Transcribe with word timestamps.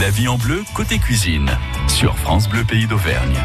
La 0.00 0.08
vie 0.08 0.28
en 0.28 0.38
bleu 0.38 0.64
côté 0.72 0.98
cuisine 0.98 1.50
sur 1.86 2.16
France 2.16 2.48
Bleu 2.48 2.64
Pays 2.64 2.86
d'Auvergne. 2.86 3.36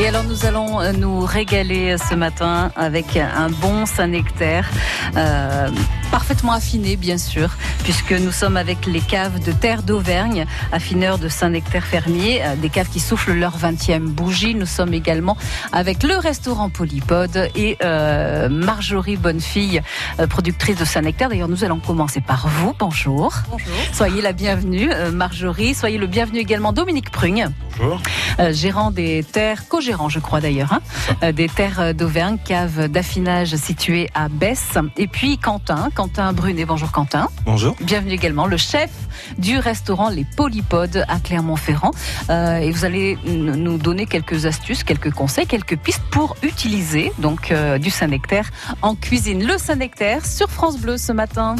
Et 0.00 0.06
alors 0.06 0.22
nous 0.22 0.44
allons 0.44 0.82
euh, 0.82 0.92
nous 0.92 1.20
régaler 1.20 1.96
ce 1.96 2.14
matin 2.14 2.70
avec 2.76 3.16
un 3.16 3.48
bon 3.48 3.86
Saint-Nectaire, 3.86 4.68
euh, 5.16 5.70
parfaitement 6.12 6.52
affiné 6.52 6.96
bien 6.96 7.18
sûr, 7.18 7.48
puisque 7.82 8.12
nous 8.12 8.30
sommes 8.30 8.56
avec 8.56 8.86
les 8.86 9.00
caves 9.00 9.42
de 9.42 9.50
terre 9.50 9.82
d'Auvergne, 9.82 10.46
affineurs 10.70 11.18
de 11.18 11.28
Saint-Nectaire 11.28 11.84
fermier, 11.84 12.42
euh, 12.44 12.54
des 12.54 12.68
caves 12.68 12.88
qui 12.88 13.00
soufflent 13.00 13.32
leur 13.32 13.58
20e 13.58 14.06
bougie. 14.06 14.54
Nous 14.54 14.66
sommes 14.66 14.92
également 14.94 15.36
avec 15.72 16.02
le 16.02 16.16
restaurant 16.16 16.68
Polypode 16.68 17.50
et 17.56 17.78
euh, 17.82 18.48
Marjorie 18.50 19.16
Bonnefille, 19.16 19.82
euh, 20.20 20.26
productrice 20.26 20.76
de 20.76 20.84
Saint-Nectaire. 20.84 21.30
D'ailleurs 21.30 21.48
nous 21.48 21.64
allons 21.64 21.80
commencer 21.80 22.20
par 22.20 22.46
vous. 22.46 22.74
Bonjour. 22.78 23.32
Bonjour. 23.50 23.72
Soyez 23.92 24.20
la 24.20 24.32
bienvenue 24.32 24.90
euh, 24.92 25.10
Marjorie, 25.10 25.74
soyez 25.74 25.96
le 25.96 26.06
bienvenu 26.06 26.38
également 26.38 26.72
Dominique 26.72 27.10
Prugne. 27.10 27.48
Bonjour. 27.78 28.00
Euh, 28.38 28.52
gérant 28.52 28.90
des 28.90 29.24
terres, 29.24 29.66
co-gérant 29.66 30.10
je 30.10 30.18
crois 30.18 30.40
d'ailleurs, 30.40 30.74
hein, 30.74 30.80
euh, 31.22 31.32
des 31.32 31.48
terres 31.48 31.94
d'Auvergne, 31.94 32.36
cave 32.44 32.88
d'affinage 32.88 33.56
située 33.56 34.10
à 34.14 34.28
Besse. 34.28 34.78
Et 34.96 35.06
puis 35.06 35.38
Quentin, 35.38 35.88
Quentin 35.94 36.01
Brunet, 36.08 36.64
bonjour 36.64 36.90
Quentin. 36.90 37.28
Bonjour. 37.44 37.76
Bienvenue 37.80 38.12
également, 38.12 38.46
le 38.46 38.56
chef 38.56 38.90
du 39.38 39.58
restaurant 39.58 40.08
Les 40.08 40.24
Polypodes 40.36 41.04
à 41.08 41.20
Clermont-Ferrand. 41.20 41.92
Euh, 42.28 42.56
et 42.56 42.70
vous 42.70 42.84
allez 42.84 43.18
nous 43.24 43.78
donner 43.78 44.06
quelques 44.06 44.46
astuces, 44.46 44.82
quelques 44.82 45.12
conseils, 45.12 45.46
quelques 45.46 45.76
pistes 45.76 46.02
pour 46.10 46.36
utiliser 46.42 47.12
donc 47.18 47.52
euh, 47.52 47.78
du 47.78 47.90
Saint-Nectaire 47.90 48.50
en 48.82 48.94
cuisine. 48.96 49.46
Le 49.46 49.58
Saint-Nectaire 49.58 50.26
sur 50.26 50.50
France 50.50 50.78
Bleu 50.78 50.96
ce 50.96 51.12
matin. 51.12 51.54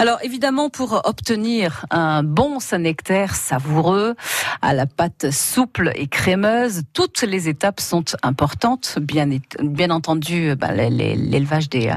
Alors 0.00 0.18
évidemment, 0.22 0.70
pour 0.70 1.02
obtenir 1.04 1.84
un 1.90 2.22
bon 2.22 2.58
Saint-Nectaire 2.58 3.34
savoureux, 3.34 4.14
à 4.62 4.72
la 4.72 4.86
pâte 4.86 5.30
souple 5.30 5.92
et 5.94 6.06
crémeuse, 6.06 6.84
toutes 6.94 7.20
les 7.20 7.50
étapes 7.50 7.80
sont 7.80 8.06
importantes. 8.22 8.96
Bien, 8.98 9.28
bien 9.62 9.90
entendu, 9.90 10.54
bah, 10.56 10.72
l'élevage 10.72 11.68
des, 11.68 11.92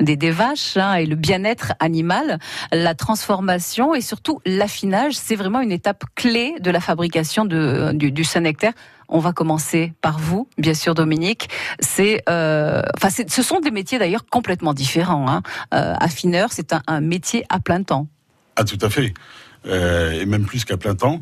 des, 0.00 0.30
vaches 0.30 0.76
hein, 0.76 0.96
et 0.96 1.06
le 1.06 1.16
bien-être 1.16 1.72
animal, 1.80 2.38
la 2.72 2.94
transformation 2.94 3.94
et 3.94 4.02
surtout 4.02 4.38
l'affinage, 4.44 5.14
c'est 5.14 5.34
vraiment 5.34 5.62
une 5.62 5.72
étape 5.72 6.04
clé 6.14 6.56
de 6.60 6.70
la 6.70 6.80
fabrication 6.80 7.46
du, 7.46 8.12
du 8.12 8.24
Saint-Nectaire. 8.24 8.74
On 9.08 9.18
va 9.18 9.32
commencer 9.32 9.92
par 10.00 10.18
vous, 10.18 10.48
bien 10.58 10.74
sûr, 10.74 10.94
Dominique. 10.94 11.48
C'est, 11.80 12.22
euh, 12.28 12.82
ce 13.28 13.42
sont 13.42 13.60
des 13.60 13.70
métiers 13.70 13.98
d'ailleurs 13.98 14.26
complètement 14.26 14.74
différents. 14.74 15.28
Hein. 15.28 15.42
Euh, 15.74 15.94
affineur, 15.98 16.48
c'est 16.52 16.74
un, 16.86 17.00
métier 17.00 17.44
à 17.48 17.60
plein 17.60 17.82
temps. 17.82 18.08
Ah, 18.56 18.64
tout 18.64 18.78
à 18.80 18.90
fait. 18.90 19.14
Euh, 19.66 20.20
et 20.20 20.26
même 20.26 20.44
plus 20.44 20.64
qu'à 20.64 20.76
plein 20.76 20.94
temps. 20.94 21.20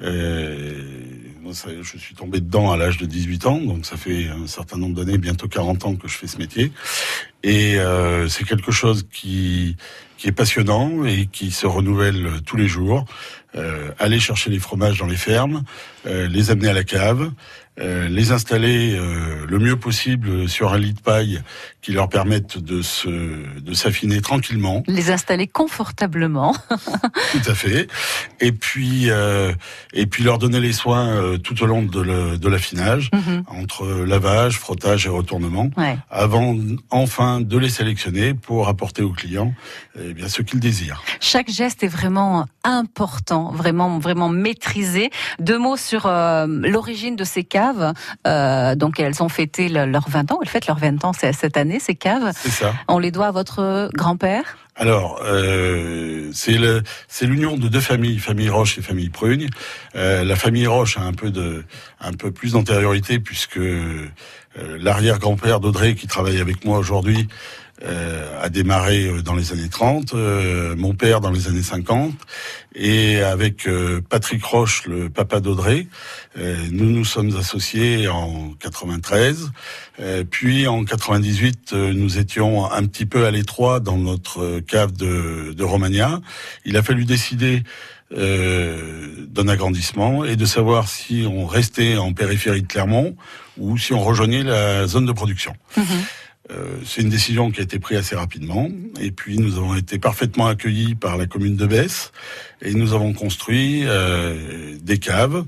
Je 0.00 1.98
suis 1.98 2.14
tombé 2.14 2.40
dedans 2.40 2.72
à 2.72 2.76
l'âge 2.76 2.98
de 2.98 3.06
18 3.06 3.46
ans, 3.46 3.58
donc 3.58 3.86
ça 3.86 3.96
fait 3.96 4.28
un 4.28 4.46
certain 4.46 4.76
nombre 4.76 4.96
d'années, 4.96 5.18
bientôt 5.18 5.46
40 5.46 5.86
ans 5.86 5.94
que 5.94 6.08
je 6.08 6.16
fais 6.16 6.26
ce 6.26 6.38
métier. 6.38 6.72
Et 7.42 7.76
c'est 8.28 8.44
quelque 8.44 8.72
chose 8.72 9.06
qui, 9.12 9.76
qui 10.18 10.28
est 10.28 10.32
passionnant 10.32 11.04
et 11.04 11.26
qui 11.26 11.50
se 11.50 11.66
renouvelle 11.66 12.40
tous 12.44 12.56
les 12.56 12.66
jours. 12.66 13.04
Euh, 13.56 13.92
aller 14.00 14.18
chercher 14.18 14.50
les 14.50 14.58
fromages 14.58 14.98
dans 14.98 15.06
les 15.06 15.16
fermes, 15.16 15.62
euh, 16.06 16.26
les 16.26 16.50
amener 16.50 16.68
à 16.68 16.72
la 16.72 16.82
cave, 16.82 17.30
euh, 17.80 18.08
les 18.08 18.30
installer 18.32 18.94
euh, 18.96 19.46
le 19.48 19.58
mieux 19.58 19.76
possible 19.76 20.48
sur 20.48 20.72
un 20.72 20.78
lit 20.78 20.92
de 20.92 21.00
paille 21.00 21.42
qui 21.82 21.92
leur 21.92 22.08
permette 22.08 22.56
de 22.58 22.82
se 22.82 23.08
de 23.60 23.74
s'affiner 23.74 24.20
tranquillement. 24.20 24.82
Les 24.86 25.10
installer 25.10 25.46
confortablement. 25.46 26.54
Tout 27.32 27.50
à 27.50 27.54
fait. 27.54 27.88
Et 28.40 28.52
puis 28.52 29.10
euh, 29.10 29.52
et 29.92 30.06
puis 30.06 30.22
leur 30.24 30.38
donner 30.38 30.60
les 30.60 30.72
soins 30.72 31.08
euh, 31.08 31.36
tout 31.38 31.62
au 31.62 31.66
long 31.66 31.82
de 31.82 32.48
l'affinage, 32.48 33.10
Mhm. 33.12 33.42
entre 33.48 33.86
lavage, 34.04 34.58
frottage 34.58 35.06
et 35.06 35.08
retournement, 35.10 35.70
Ouais. 35.76 35.96
avant 36.10 36.56
enfin 36.90 37.40
de 37.40 37.58
les 37.58 37.68
sélectionner 37.68 38.34
pour 38.34 38.68
apporter 38.68 39.02
aux 39.02 39.12
clients 39.12 39.52
eh 40.00 40.12
bien 40.14 40.28
ce 40.28 40.42
qu'ils 40.42 40.60
désirent. 40.60 41.02
Chaque 41.20 41.50
geste 41.50 41.82
est 41.82 41.88
vraiment 41.88 42.46
important, 42.64 43.52
vraiment, 43.52 43.98
vraiment 43.98 44.28
maîtrisé. 44.28 45.10
Deux 45.38 45.58
mots 45.58 45.76
sur 45.76 46.06
euh, 46.06 46.46
l'origine 46.48 47.16
de 47.16 47.24
ces 47.24 47.44
caves. 47.64 47.92
Euh, 48.26 48.74
donc, 48.74 49.00
elles 49.00 49.22
ont 49.22 49.28
fêté 49.28 49.68
le- 49.68 49.86
leurs 49.86 50.08
20 50.08 50.30
ans. 50.32 50.38
Elles 50.42 50.48
fêtent 50.48 50.66
leurs 50.66 50.78
20 50.78 51.04
ans 51.04 51.12
cette 51.12 51.56
année, 51.56 51.80
ces 51.80 51.94
caves. 51.94 52.32
C'est 52.34 52.50
ça. 52.50 52.74
On 52.88 52.98
les 52.98 53.10
doit 53.10 53.26
à 53.28 53.30
votre 53.32 53.90
grand-père? 53.94 54.56
Alors, 54.76 55.20
euh, 55.24 56.30
c'est 56.32 57.26
l'union 57.26 57.56
de 57.56 57.68
deux 57.68 57.80
familles, 57.80 58.18
famille 58.18 58.48
Roche 58.48 58.76
et 58.78 58.82
famille 58.82 59.08
Prugne. 59.08 59.48
Euh, 59.94 60.24
la 60.24 60.34
famille 60.34 60.66
Roche 60.66 60.98
a 60.98 61.02
un 61.02 61.12
peu 61.12 61.30
de, 61.30 61.64
un 62.00 62.12
peu 62.12 62.32
plus 62.32 62.52
d'antériorité 62.52 63.20
puisque 63.20 63.58
euh, 63.58 64.08
l'arrière-grand-père 64.80 65.60
d'Audrey, 65.60 65.94
qui 65.94 66.08
travaille 66.08 66.40
avec 66.40 66.64
moi 66.64 66.78
aujourd'hui, 66.78 67.28
euh, 67.82 68.40
a 68.40 68.48
démarré 68.50 69.06
euh, 69.06 69.22
dans 69.22 69.34
les 69.34 69.52
années 69.52 69.68
30, 69.68 70.14
euh, 70.14 70.76
mon 70.76 70.94
père 70.94 71.20
dans 71.20 71.30
les 71.30 71.48
années 71.48 71.62
50, 71.62 72.14
et 72.76 73.20
avec 73.20 73.66
euh, 73.66 74.00
Patrick 74.08 74.44
Roche, 74.44 74.86
le 74.86 75.10
papa 75.10 75.40
d'Audrey, 75.40 75.88
euh, 76.38 76.56
nous 76.70 76.90
nous 76.90 77.04
sommes 77.04 77.36
associés 77.36 78.08
en 78.08 78.54
93. 78.60 79.50
Euh, 80.00 80.24
puis 80.28 80.66
en 80.66 80.84
98, 80.84 81.72
euh, 81.72 81.92
nous 81.92 82.18
étions 82.18 82.70
un 82.70 82.84
petit 82.86 83.06
peu 83.06 83.26
à 83.26 83.30
l'étroit 83.30 83.80
dans 83.80 83.96
notre 83.96 84.60
cave 84.60 84.92
de, 84.92 85.52
de 85.52 85.64
Romagna. 85.64 86.20
Il 86.64 86.76
a 86.76 86.82
fallu 86.82 87.04
décider 87.04 87.62
euh, 88.16 89.26
d'un 89.28 89.48
agrandissement 89.48 90.24
et 90.24 90.36
de 90.36 90.44
savoir 90.44 90.88
si 90.88 91.26
on 91.28 91.46
restait 91.46 91.96
en 91.96 92.12
périphérie 92.12 92.62
de 92.62 92.66
Clermont 92.66 93.16
ou 93.56 93.78
si 93.78 93.92
on 93.92 94.00
rejoignait 94.00 94.42
la 94.42 94.86
zone 94.86 95.06
de 95.06 95.12
production. 95.12 95.54
Euh, 96.50 96.76
c'est 96.84 97.00
une 97.00 97.08
décision 97.08 97.50
qui 97.50 97.60
a 97.60 97.62
été 97.62 97.78
prise 97.78 97.98
assez 97.98 98.16
rapidement. 98.16 98.68
Et 99.00 99.10
puis 99.10 99.38
nous 99.38 99.56
avons 99.56 99.74
été 99.74 99.98
parfaitement 99.98 100.46
accueillis 100.46 100.94
par 100.94 101.16
la 101.16 101.26
commune 101.26 101.56
de 101.56 101.66
Besse 101.66 102.12
et 102.60 102.74
nous 102.74 102.92
avons 102.92 103.12
construit 103.12 103.84
euh, 103.86 104.76
des 104.80 104.98
caves 104.98 105.44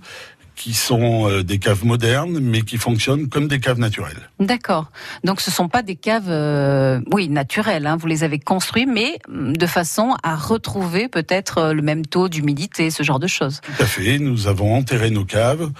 qui 0.56 0.72
sont 0.72 1.28
euh, 1.28 1.44
des 1.44 1.58
caves 1.58 1.84
modernes, 1.84 2.40
mais 2.40 2.62
qui 2.62 2.78
fonctionnent 2.78 3.28
comme 3.28 3.46
des 3.46 3.60
caves 3.60 3.78
naturelles. 3.78 4.30
D'accord. 4.40 4.90
Donc, 5.22 5.40
ce 5.40 5.50
sont 5.50 5.68
pas 5.68 5.82
des 5.82 5.96
caves, 5.96 6.28
euh, 6.28 7.00
oui, 7.12 7.28
naturelles. 7.28 7.86
Hein. 7.86 7.96
Vous 7.96 8.06
les 8.06 8.24
avez 8.24 8.38
construites, 8.38 8.88
mais 8.92 9.18
hum, 9.28 9.56
de 9.56 9.66
façon 9.66 10.16
à 10.22 10.34
retrouver 10.34 11.08
peut-être 11.08 11.72
le 11.72 11.82
même 11.82 12.06
taux 12.06 12.28
d'humidité, 12.28 12.90
ce 12.90 13.02
genre 13.02 13.20
de 13.20 13.26
choses. 13.26 13.60
Tout 13.60 13.82
à 13.82 13.86
fait. 13.86 14.18
Nous 14.18 14.48
avons 14.48 14.74
enterré 14.74 15.10
nos 15.10 15.26
caves, 15.26 15.70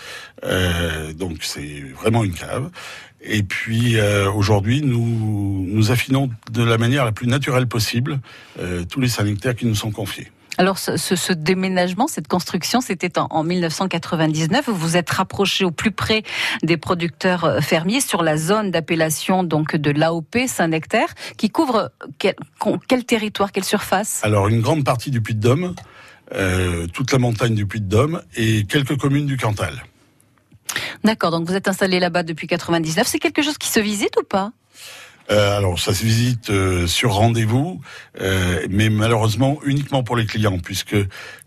euh, 0.45 1.13
donc 1.15 1.39
c'est 1.41 1.83
vraiment 1.99 2.23
une 2.23 2.35
cave. 2.35 2.71
Et 3.21 3.43
puis 3.43 3.99
euh, 3.99 4.31
aujourd'hui, 4.31 4.83
nous 4.83 5.67
nous 5.69 5.91
affinons 5.91 6.31
de 6.53 6.63
la 6.63 6.79
manière 6.79 7.05
la 7.05 7.13
plus 7.13 7.27
naturelle 7.27 7.67
possible 7.67 8.21
euh, 8.61 8.85
tous 8.85 9.01
les 9.01 9.09
sanitaires 9.09 9.55
qui 9.57 9.67
nous 9.67 9.75
sont 9.75 9.91
confiés. 9.91 10.31
Alors, 10.59 10.79
ce, 10.79 10.97
ce- 10.97 11.17
ce 11.17 11.35
déménagement, 11.35 12.07
cette 12.07 12.29
construction, 12.29 12.81
c'était 12.81 13.19
en, 13.19 13.27
en 13.29 13.45
1999. 13.45 14.65
Vous 14.69 14.75
vous 14.75 14.97
êtes 14.97 15.11
rapproché 15.11 15.67
au 15.67 15.71
plus 15.71 15.91
près 15.91 16.23
des 16.63 16.79
producteurs 16.79 17.45
euh, 17.45 17.61
fermiers 17.61 18.01
sur 18.01 18.23
la 18.23 18.39
zone 18.39 18.71
d'appellation 18.71 19.45
donc 19.45 19.77
de 19.77 19.91
l'AOP 19.91 20.37
Saint-Nectaire, 20.47 21.09
qui 21.37 21.51
couvre 21.51 21.91
quel, 22.19 23.05
territoire, 23.05 23.53
quelle 23.53 23.65
surface? 23.65 24.21
Alors 24.23 24.49
une 24.49 24.63
grande 24.63 24.83
partie 24.85 25.11
du 25.11 25.21
Puy-de-Dôme, 25.21 25.75
euh, 26.35 26.87
toute 26.87 27.13
la 27.13 27.19
montagne 27.19 27.55
du 27.55 27.67
Puy-de-Dôme 27.67 28.23
et 28.37 28.65
quelques 28.65 28.97
communes 28.97 29.27
du 29.27 29.37
Cantal. 29.37 29.83
D'accord. 31.07 31.31
Donc, 31.31 31.47
vous 31.49 31.55
êtes 31.55 31.69
installé 31.69 32.01
là-bas 32.01 32.23
depuis 32.25 32.47
99. 32.49 33.07
C'est 33.07 33.19
quelque 33.21 33.43
chose 33.43 33.59
qui 33.59 33.69
se 33.69 33.81
visite 33.81 34.15
ou 34.21 34.25
pas? 34.25 34.51
Euh, 35.29 35.57
alors 35.57 35.77
ça 35.81 35.93
se 35.93 36.05
visite 36.05 36.51
euh, 36.51 36.87
sur 36.87 37.13
rendez-vous, 37.15 37.81
euh, 38.21 38.65
mais 38.71 38.91
malheureusement 38.91 39.59
uniquement 39.65 40.05
pour 40.05 40.15
les 40.17 40.25
clients, 40.25 40.61
puisque 40.61 40.95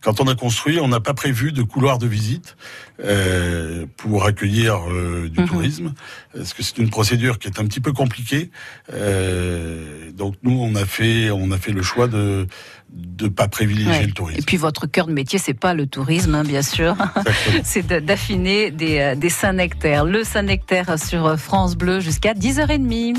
quand 0.01 0.19
on 0.19 0.27
a 0.27 0.35
construit, 0.35 0.81
on 0.81 0.89
n'a 0.89 0.99
pas 0.99 1.13
prévu 1.13 1.53
de 1.53 1.63
couloir 1.63 1.97
de 1.97 2.05
visite 2.05 2.57
euh, 3.01 3.85
pour 3.95 4.25
accueillir 4.25 4.81
euh, 4.91 5.29
du 5.29 5.39
Mhm. 5.39 5.47
tourisme, 5.47 5.93
parce 6.35 6.53
que 6.53 6.61
c'est 6.61 6.77
une 6.77 6.89
procédure 6.89 7.39
qui 7.39 7.47
est 7.47 7.57
un 7.57 7.65
petit 7.67 7.79
peu 7.79 7.93
compliquée. 7.93 8.51
Euh, 8.93 10.11
donc 10.11 10.35
nous, 10.43 10.59
on 10.61 10.75
a 10.75 10.83
fait, 10.85 11.31
on 11.31 11.49
a 11.51 11.57
fait 11.57 11.71
le 11.71 11.81
choix 11.81 12.09
de 12.09 12.47
de 12.91 13.27
pas 13.27 13.47
privilégier 13.47 13.91
Ouais. 13.91 14.05
le 14.05 14.11
tourisme. 14.11 14.39
Et 14.39 14.43
puis, 14.43 14.57
votre 14.57 14.87
cœur 14.87 15.07
de 15.07 15.13
métier, 15.13 15.39
c'est 15.39 15.53
pas 15.53 15.73
le 15.73 15.85
tourisme, 15.87 16.35
hein, 16.35 16.43
bien 16.43 16.61
sûr. 16.61 16.95
C'est 17.63 17.85
d'affiner 17.87 18.71
des, 18.71 18.99
euh, 18.99 19.15
des 19.15 19.29
Saint-Nectaire. 19.29 20.05
Le 20.05 20.23
Saint-Nectaire 20.23 20.97
sur 20.97 21.37
France 21.39 21.75
Bleu 21.75 21.99
jusqu'à 21.99 22.33
10h30. 22.33 23.15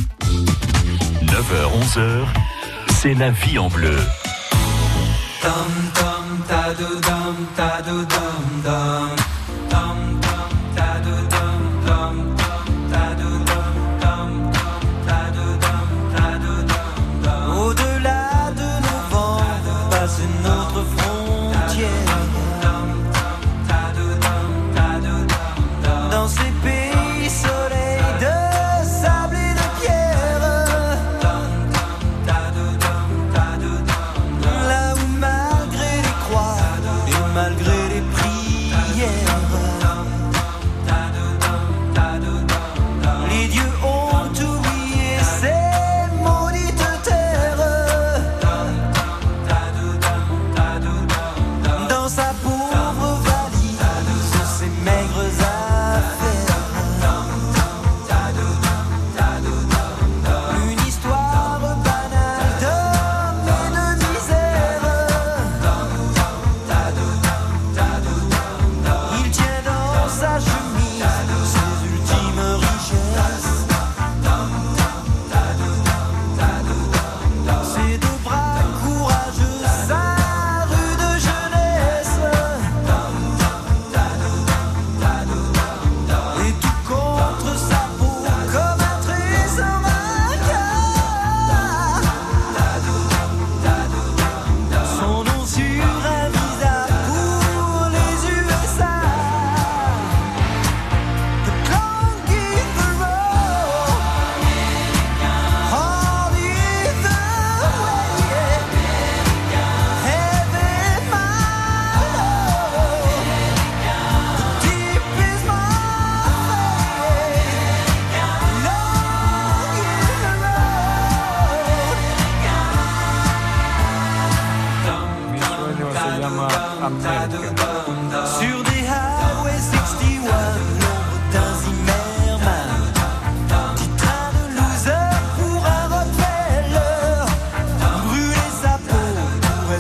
9h, 1.22 1.99
11h, 1.99 2.26
c'est 3.00 3.14
la 3.14 3.31
vie 3.31 3.58
en 3.58 3.69
bleu. 3.69 3.96
Dum 5.43 5.52
dum 5.94 6.44
ta 6.49 6.75
do 6.75 7.00
dum 7.00 7.37
ta 7.56 7.81
do 7.82 7.99
dum 8.05 9.17
dum 20.19 20.33
ta 20.43 20.69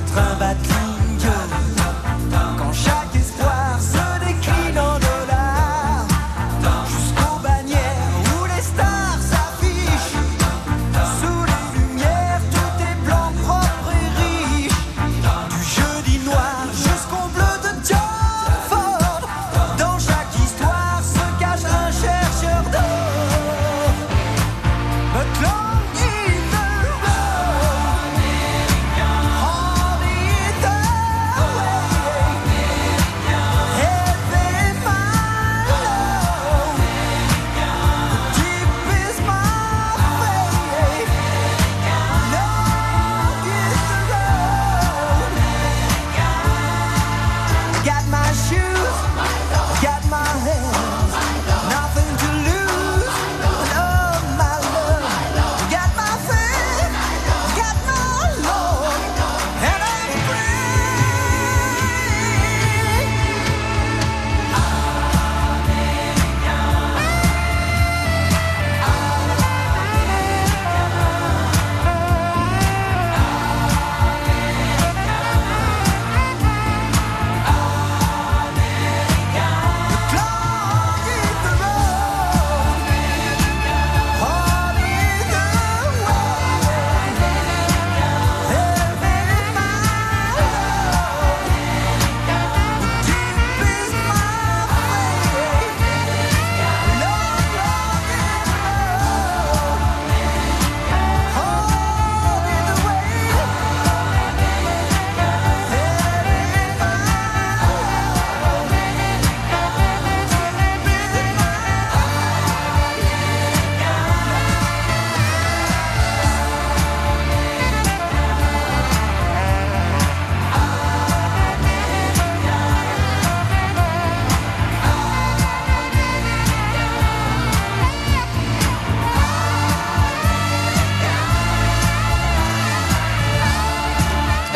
pour 0.06 0.42
être 0.42 0.49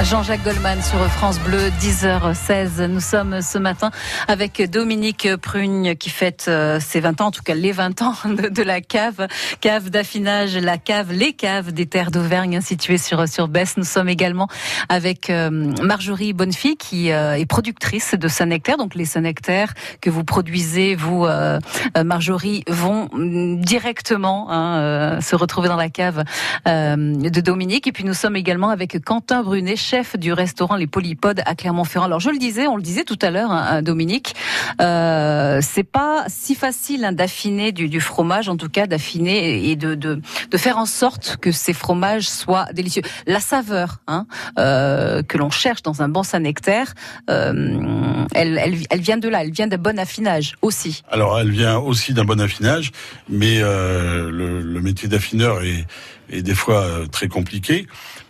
Jean-Jacques 0.05 0.45
Goldman 0.45 0.83
sur 0.83 0.99
France 1.13 1.41
Bleu, 1.41 1.71
10h16. 1.81 2.85
Nous 2.85 3.01
sommes 3.01 3.41
ce 3.41 3.57
matin 3.57 3.91
avec 4.29 4.63
Dominique 4.71 5.35
Prugne 5.37 5.95
qui 5.95 6.11
fête 6.11 6.45
euh, 6.49 6.79
ses 6.79 7.01
20 7.01 7.23
ans, 7.23 7.27
en 7.27 7.31
tout 7.31 7.43
cas 7.43 7.55
les 7.55 7.73
20 7.73 8.03
ans 8.03 8.15
de, 8.25 8.63
la 8.63 8.83
cave, 8.83 9.27
cave 9.63 9.89
d'affinage, 9.89 10.59
la 10.59 10.77
cave, 10.77 11.11
les 11.11 11.33
caves 11.33 11.73
des 11.73 11.87
terres 11.87 12.11
d'Auvergne 12.11 12.61
situées 12.61 12.99
sur, 12.99 13.27
sur 13.27 13.49
Besse. 13.49 13.79
Nous 13.79 13.85
sommes 13.85 14.11
également 14.11 14.47
avec 14.91 15.31
euh, 15.31 15.49
Marjorie 15.83 16.35
Bonnefille 16.35 16.77
qui 16.77 17.11
euh, 17.11 17.39
est 17.39 17.47
productrice 17.47 18.15
de 18.15 18.29
Saint-Nectaire. 18.29 18.77
Donc 18.77 18.95
les 18.95 19.07
Saint-Nectaire 19.07 19.73
que 20.03 20.11
vous 20.11 20.25
produisez, 20.25 20.97
vous, 20.97 21.27
Marjorie, 22.05 22.63
vont 22.69 23.09
directement 23.15 24.49
hein, 24.51 25.21
se 25.23 25.35
retrouver 25.35 25.69
dans 25.69 25.77
la 25.77 25.89
cave 25.89 26.25
de 26.67 27.41
Dominique. 27.41 27.87
Et 27.87 27.93
puis 27.93 28.05
nous 28.05 28.15
sommes 28.15 28.37
également 28.37 28.69
avec 28.69 29.03
Quentin 29.03 29.43
Brunet, 29.43 29.77
du 30.19 30.33
restaurant 30.33 30.75
Les 30.75 30.89
Polypodes 30.89 31.41
à 31.47 31.55
Clermont-Ferrand. 31.55 32.07
Alors 32.07 32.19
je 32.19 32.31
le 32.31 32.39
disais, 32.39 32.67
on 32.67 32.77
le 32.77 32.83
disait 32.83 33.05
tout 33.05 33.19
à 33.23 33.31
l'heure, 33.31 33.53
hein, 33.53 33.81
Dominique, 33.81 34.35
euh, 34.81 35.61
c'est 35.63 35.85
pas 35.85 36.25
si 36.27 36.57
facile 36.57 37.05
hein, 37.05 37.13
d'affiner 37.13 37.71
du, 37.71 38.01
fromage, 38.01 38.49
en 38.49 38.57
tout 38.57 38.69
cas 38.69 38.89
d'affiner 38.89 39.71
et 39.71 39.77
de, 39.77 40.21
faire 40.57 40.79
en 40.79 40.87
sorte 40.87 41.37
que 41.41 41.53
ces 41.53 41.73
fromages 41.73 42.29
soient 42.29 42.67
délicieux. 42.73 43.03
La 43.29 43.39
saveur 43.39 43.99
hein, 44.09 44.27
euh, 44.59 45.23
que 45.23 45.39
l'on 45.39 45.51
cherche 45.51 45.83
dans 45.83 46.03
un 46.03 46.09
bon 46.09 46.25
Saint-Nectaire, 46.25 46.95
euh, 47.31 48.25
elle, 48.35 48.85
vient 48.99 49.19
de 49.19 49.29
là, 49.29 49.45
elle 49.45 49.53
vient 49.53 49.69
d'un 49.69 49.79
bon 49.79 49.97
affinage 49.99 50.57
aussi. 50.61 51.03
Alors, 51.09 51.39
elle 51.39 51.53
vient 51.53 51.79
aussi 51.79 52.15
d'un 52.15 52.25
bon 52.25 52.41
affinage, 52.41 52.91
mais 53.29 53.61
le, 53.61 54.81
métier 54.83 55.09
d'affineur 55.09 55.63
est, 55.63 56.43
des 56.43 56.55
fois 56.55 56.85
très 57.13 57.29
compliqué 57.29 57.87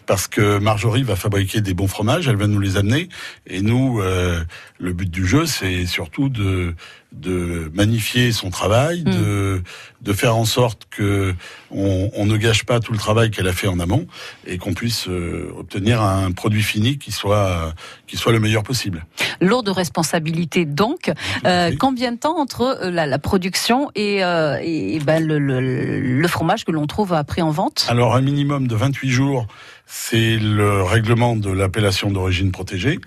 parce 0.07 0.29
que 0.29 0.59
Marjorie 0.59 1.03
va 1.03 1.17
fabriquer 1.17 1.61
des 1.61 1.75
bons 1.75 1.89
fromages, 1.89 2.29
elle 2.29 2.37
va 2.37 2.47
nous 2.47 2.61
les 2.61 2.77
amener, 2.77 3.09
et 3.47 3.61
nous, 3.63 4.01
euh, 4.01 4.43
le 4.79 4.93
but 4.93 5.11
du 5.11 5.27
jeu, 5.27 5.47
c'est 5.47 5.87
surtout 5.87 6.29
de 6.29 6.75
de 7.13 7.71
magnifier 7.75 8.33
son 8.33 8.51
travail, 8.51 9.05
de 9.05 9.63
de 10.03 10.13
faire 10.13 10.37
en 10.37 10.45
sorte 10.45 10.83
que 10.91 11.33
on, 11.71 12.11
on 12.15 12.27
ne 12.27 12.37
gâche 12.37 12.65
pas 12.65 12.81
tout 12.81 12.93
le 12.93 12.99
travail 12.99 13.31
qu'elle 13.31 13.47
a 13.47 13.53
fait 13.53 13.69
en 13.69 13.79
amont 13.79 14.07
et 14.47 14.59
qu'on 14.59 14.75
puisse 14.75 15.07
euh, 15.09 15.53
obtenir 15.57 16.03
un 16.03 16.33
produit 16.33 16.63
fini 16.63 16.99
qui 16.99 17.13
soit 17.13 17.73
qui 18.09 18.17
soit 18.17 18.33
le 18.33 18.41
meilleur 18.41 18.65
possible. 18.65 19.07
Lourde 19.41 19.69
responsabilité 19.69 20.65
donc. 20.65 21.13
Euh, 21.47 21.73
combien 21.79 22.13
de 22.13 22.19
temps 22.19 22.39
entre 22.39 22.63
euh, 22.83 22.91
la, 22.91 23.07
la 23.07 23.19
production 23.19 23.91
et, 23.95 24.25
euh, 24.25 24.59
et, 24.61 24.97
et 24.97 24.99
ben, 24.99 25.25
le, 25.25 25.39
le, 25.39 25.61
le 26.01 26.29
fromage 26.29 26.65
que 26.65 26.73
l'on 26.73 26.87
trouve 26.87 27.13
après 27.13 27.43
en 27.43 27.51
vente? 27.51 27.87
Alors 27.89 28.15
un 28.17 28.21
minimum 28.21 28.67
de 28.67 28.75
28 28.75 29.11
jours, 29.11 29.47
c'est 29.87 30.37
le 30.39 30.83
règlement 30.83 31.37
de 31.37 31.51
l'appellation 31.51 32.11
d'origine 32.11 32.53
protégée. 32.53 32.99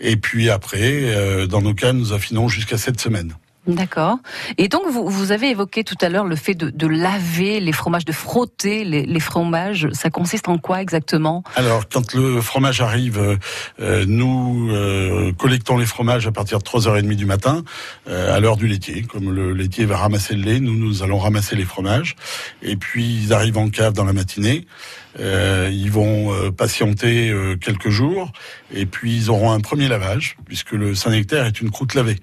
Et 0.00 0.16
puis 0.16 0.50
après, 0.50 1.14
euh, 1.14 1.46
dans 1.46 1.62
nos 1.62 1.74
cas, 1.74 1.92
nous 1.92 2.12
affinons 2.12 2.48
jusqu'à 2.48 2.78
7 2.78 3.00
semaines. 3.00 3.34
D'accord. 3.66 4.18
Et 4.58 4.66
donc, 4.66 4.82
vous, 4.90 5.08
vous 5.08 5.30
avez 5.30 5.50
évoqué 5.50 5.84
tout 5.84 5.96
à 6.00 6.08
l'heure 6.08 6.24
le 6.24 6.34
fait 6.34 6.54
de, 6.54 6.70
de 6.70 6.86
laver 6.88 7.60
les 7.60 7.70
fromages, 7.70 8.04
de 8.04 8.10
frotter 8.10 8.84
les, 8.84 9.06
les 9.06 9.20
fromages. 9.20 9.88
Ça 9.92 10.10
consiste 10.10 10.48
en 10.48 10.58
quoi 10.58 10.82
exactement? 10.82 11.44
Alors, 11.54 11.88
quand 11.88 12.14
le 12.14 12.40
fromage 12.40 12.80
arrive, 12.80 13.18
euh, 13.18 13.36
euh, 13.80 14.04
nous 14.08 14.68
euh, 14.72 15.32
collectons 15.38 15.78
les 15.78 15.86
fromages 15.86 16.26
à 16.26 16.32
partir 16.32 16.58
de 16.58 16.64
3h30 16.64 17.14
du 17.14 17.24
matin, 17.24 17.62
euh, 18.08 18.34
à 18.34 18.40
l'heure 18.40 18.56
du 18.56 18.66
laitier. 18.66 19.02
Comme 19.02 19.32
le 19.32 19.52
laitier 19.52 19.84
va 19.84 19.96
ramasser 19.96 20.34
le 20.34 20.42
lait, 20.42 20.58
nous, 20.58 20.76
nous 20.76 21.04
allons 21.04 21.18
ramasser 21.18 21.54
les 21.54 21.64
fromages. 21.64 22.16
Et 22.62 22.74
puis, 22.74 23.22
ils 23.22 23.32
arrivent 23.32 23.58
en 23.58 23.70
cave 23.70 23.92
dans 23.92 24.04
la 24.04 24.12
matinée. 24.12 24.66
Euh, 25.20 25.68
ils 25.70 25.90
vont 25.90 26.32
euh, 26.32 26.50
patienter 26.50 27.30
euh, 27.30 27.56
quelques 27.56 27.90
jours. 27.90 28.32
Et 28.72 28.86
puis, 28.86 29.14
ils 29.16 29.30
auront 29.30 29.52
un 29.52 29.60
premier 29.60 29.88
lavage, 29.88 30.36
puisque 30.46 30.72
le 30.72 30.94
Saint-Nectaire 30.94 31.46
est 31.46 31.60
une 31.60 31.70
croûte 31.70 31.94
lavée. 31.94 32.16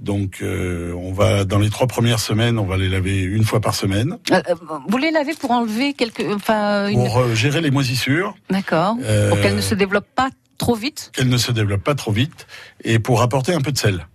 Donc, 0.00 0.38
euh, 0.40 0.94
on 0.94 1.12
va 1.12 1.44
dans 1.44 1.58
les 1.58 1.68
trois 1.68 1.86
premières 1.86 2.20
semaines, 2.20 2.58
on 2.58 2.64
va 2.64 2.78
les 2.78 2.88
laver 2.88 3.20
une 3.20 3.44
fois 3.44 3.60
par 3.60 3.74
semaine 3.74 4.16
Euh, 4.32 4.40
euh, 4.48 4.54
Vous 4.88 4.96
les 4.96 5.10
lavez 5.10 5.34
pour 5.34 5.50
enlever 5.50 5.92
quelque, 5.92 6.22
enfin, 6.34 6.88
une... 6.88 6.96
pour 6.96 7.34
gérer 7.34 7.60
les 7.60 7.70
moisissures. 7.70 8.34
D'accord. 8.48 8.96
Euh, 9.02 9.28
Pour 9.28 9.38
qu'elles 9.42 9.56
ne 9.56 9.60
se 9.60 9.74
développent 9.74 10.08
pas 10.16 10.30
trop 10.56 10.74
vite. 10.74 11.10
qu'elle 11.14 11.28
ne 11.28 11.36
se 11.36 11.52
développe 11.52 11.84
pas 11.84 11.94
trop 11.94 12.12
vite 12.12 12.46
et 12.82 12.98
pour 12.98 13.20
apporter 13.20 13.52
un 13.52 13.60
peu 13.60 13.72
de 13.72 13.78
sel, 13.78 14.06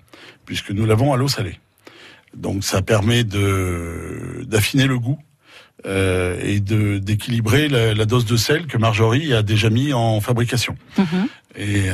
puisque 0.45 0.71
nous 0.71 0.85
l'avons 0.87 1.13
à 1.13 1.17
l'eau 1.17 1.27
salée. 1.27 1.59
Donc 2.35 2.63
ça 2.63 2.81
permet 2.81 3.23
de 3.23 4.43
d'affiner 4.47 4.87
le 4.87 4.97
goût 4.99 5.19
euh, 5.85 6.39
et 6.43 6.59
de 6.61 6.97
d'équilibrer 6.97 7.67
la, 7.69 7.93
la 7.93 8.05
dose 8.05 8.25
de 8.25 8.37
sel 8.37 8.65
que 8.65 8.77
Marjorie 8.77 9.33
a 9.33 9.43
déjà 9.43 9.69
mis 9.69 9.93
en 9.93 10.19
fabrication. 10.19 10.75
Mhm. 10.97 11.27
Et 11.57 11.89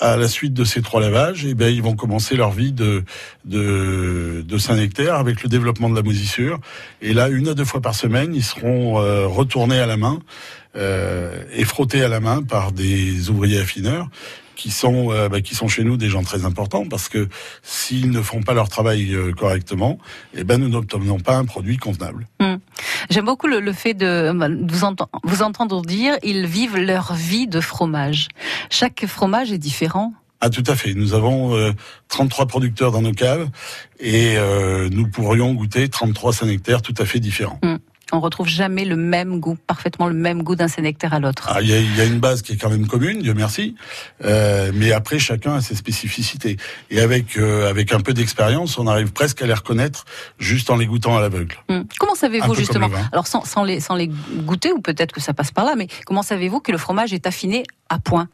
à 0.00 0.16
la 0.16 0.28
suite 0.28 0.54
de 0.54 0.64
ces 0.64 0.82
trois 0.82 1.00
lavages, 1.00 1.44
eh 1.44 1.54
ben, 1.54 1.68
ils 1.68 1.82
vont 1.82 1.96
commencer 1.96 2.36
leur 2.36 2.52
vie 2.52 2.72
de, 2.72 3.04
de, 3.44 4.44
de 4.46 4.58
Saint-Nectaire 4.58 5.16
avec 5.16 5.42
le 5.42 5.48
développement 5.48 5.90
de 5.90 5.96
la 5.96 6.02
moisissure. 6.02 6.60
Et 7.02 7.12
là, 7.12 7.28
une 7.28 7.48
à 7.48 7.54
deux 7.54 7.64
fois 7.64 7.80
par 7.80 7.94
semaine, 7.94 8.34
ils 8.34 8.44
seront 8.44 9.00
euh, 9.00 9.26
retournés 9.26 9.80
à 9.80 9.86
la 9.86 9.96
main 9.96 10.20
euh, 10.76 11.42
et 11.52 11.64
frottés 11.64 12.02
à 12.02 12.08
la 12.08 12.20
main 12.20 12.42
par 12.42 12.72
des 12.72 13.30
ouvriers 13.30 13.58
affineurs 13.58 14.08
qui 14.58 14.70
sont 14.70 15.12
euh, 15.12 15.28
bah, 15.28 15.40
qui 15.40 15.54
sont 15.54 15.68
chez 15.68 15.84
nous 15.84 15.96
des 15.96 16.08
gens 16.08 16.22
très 16.22 16.44
importants 16.44 16.86
parce 16.86 17.08
que 17.08 17.28
s'ils 17.62 18.10
ne 18.10 18.20
font 18.20 18.42
pas 18.42 18.54
leur 18.54 18.68
travail 18.68 19.14
euh, 19.14 19.32
correctement, 19.32 19.98
eh 20.34 20.44
ben 20.44 20.58
nous 20.58 20.68
n'obtenons 20.68 21.20
pas 21.20 21.36
un 21.36 21.44
produit 21.44 21.76
convenable. 21.76 22.26
J'aime 23.10 23.24
beaucoup 23.24 23.46
le, 23.46 23.60
le 23.60 23.72
fait 23.72 23.94
de 23.94 24.32
bah, 24.34 24.48
vous, 24.50 24.84
entend- 24.84 25.08
vous 25.24 25.42
entendre 25.42 25.82
dire 25.82 26.14
ils 26.22 26.46
vivent 26.46 26.76
leur 26.76 27.14
vie 27.14 27.46
de 27.46 27.60
fromage. 27.60 28.28
Chaque 28.70 29.06
fromage 29.06 29.52
est 29.52 29.58
différent. 29.58 30.12
Ah 30.40 30.50
tout 30.50 30.62
à 30.68 30.76
fait. 30.76 30.94
Nous 30.94 31.14
avons 31.14 31.56
euh, 31.56 31.72
33 32.08 32.46
producteurs 32.46 32.92
dans 32.92 33.02
nos 33.02 33.12
caves 33.12 33.48
et 33.98 34.34
euh, 34.36 34.88
nous 34.92 35.08
pourrions 35.08 35.52
goûter 35.52 35.88
33 35.88 36.32
Saint-Nectaire 36.32 36.80
tout 36.80 36.94
à 36.98 37.04
fait 37.04 37.18
différents. 37.18 37.58
On 38.12 38.20
retrouve 38.20 38.48
jamais 38.48 38.84
le 38.86 38.96
même 38.96 39.38
goût, 39.38 39.56
parfaitement 39.66 40.06
le 40.08 40.14
même 40.14 40.42
goût 40.42 40.56
d'un 40.56 40.68
sénectaire 40.68 41.12
à 41.12 41.20
l'autre. 41.20 41.46
Ah, 41.50 41.60
Il 41.60 41.68
y, 41.68 41.74
a, 41.74 41.78
il 41.78 41.96
y 41.96 42.00
a 42.00 42.04
une 42.04 42.20
base 42.20 42.40
qui 42.42 42.52
est 42.52 42.56
quand 42.56 42.70
même 42.70 42.86
commune, 42.86 43.20
Dieu 43.20 43.34
merci, 43.34 43.74
euh, 44.24 44.70
mais 44.74 44.92
après 44.92 45.18
chacun 45.18 45.54
a 45.56 45.60
ses 45.60 45.74
spécificités. 45.74 46.56
Et 46.90 47.00
avec 47.00 47.36
euh, 47.36 47.68
avec 47.68 47.92
un 47.92 48.00
peu 48.00 48.14
d'expérience, 48.14 48.78
on 48.78 48.86
arrive 48.86 49.12
presque 49.12 49.42
à 49.42 49.46
les 49.46 49.52
reconnaître 49.54 50.06
juste 50.38 50.70
en 50.70 50.76
les 50.76 50.86
goûtant 50.86 51.16
à 51.16 51.20
l'aveugle. 51.20 51.56
Hum. 51.68 51.84
Comment 51.98 52.14
savez-vous 52.14 52.54
justement. 52.54 52.88
Alors 53.12 53.26
sans, 53.26 53.44
sans 53.44 53.62
les 53.64 53.80
sans 53.80 53.94
les 53.94 54.08
goûter 54.44 54.72
ou 54.72 54.80
peut-être 54.80 55.12
que 55.12 55.20
ça 55.20 55.34
passe 55.34 55.50
par 55.50 55.64
là, 55.66 55.74
mais 55.76 55.88
comment 56.06 56.22
savez-vous 56.22 56.60
que 56.60 56.72
le 56.72 56.78
fromage 56.78 57.12
est 57.12 57.26
affiné 57.26 57.64
à 57.90 57.98
point? 57.98 58.28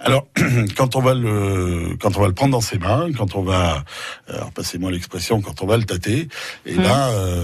Alors, 0.00 0.28
quand 0.76 0.94
on 0.94 1.00
va 1.00 1.12
le, 1.14 1.96
quand 2.00 2.16
on 2.16 2.20
va 2.20 2.28
le 2.28 2.32
prendre 2.32 2.52
dans 2.52 2.60
ses 2.60 2.78
mains, 2.78 3.08
quand 3.16 3.34
on 3.34 3.42
va, 3.42 3.82
alors 4.28 4.52
passez-moi 4.52 4.92
l'expression, 4.92 5.40
quand 5.40 5.60
on 5.60 5.66
va 5.66 5.76
le 5.76 5.82
tâter, 5.82 6.28
et 6.66 6.74
Mhm. 6.74 6.82
ben, 6.84 7.08
euh, 7.14 7.42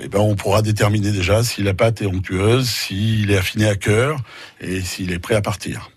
eh 0.00 0.08
ben, 0.08 0.20
on 0.20 0.34
pourra 0.36 0.62
déterminer 0.62 1.10
déjà 1.10 1.42
si 1.42 1.62
la 1.62 1.74
pâte 1.74 2.02
est 2.02 2.06
onctueuse, 2.06 2.68
s'il 2.68 3.30
est 3.30 3.36
affiné 3.36 3.68
à 3.68 3.74
cœur 3.74 4.20
et 4.60 4.80
s'il 4.80 5.12
est 5.12 5.18
prêt 5.18 5.34
à 5.34 5.42
partir. 5.42 5.90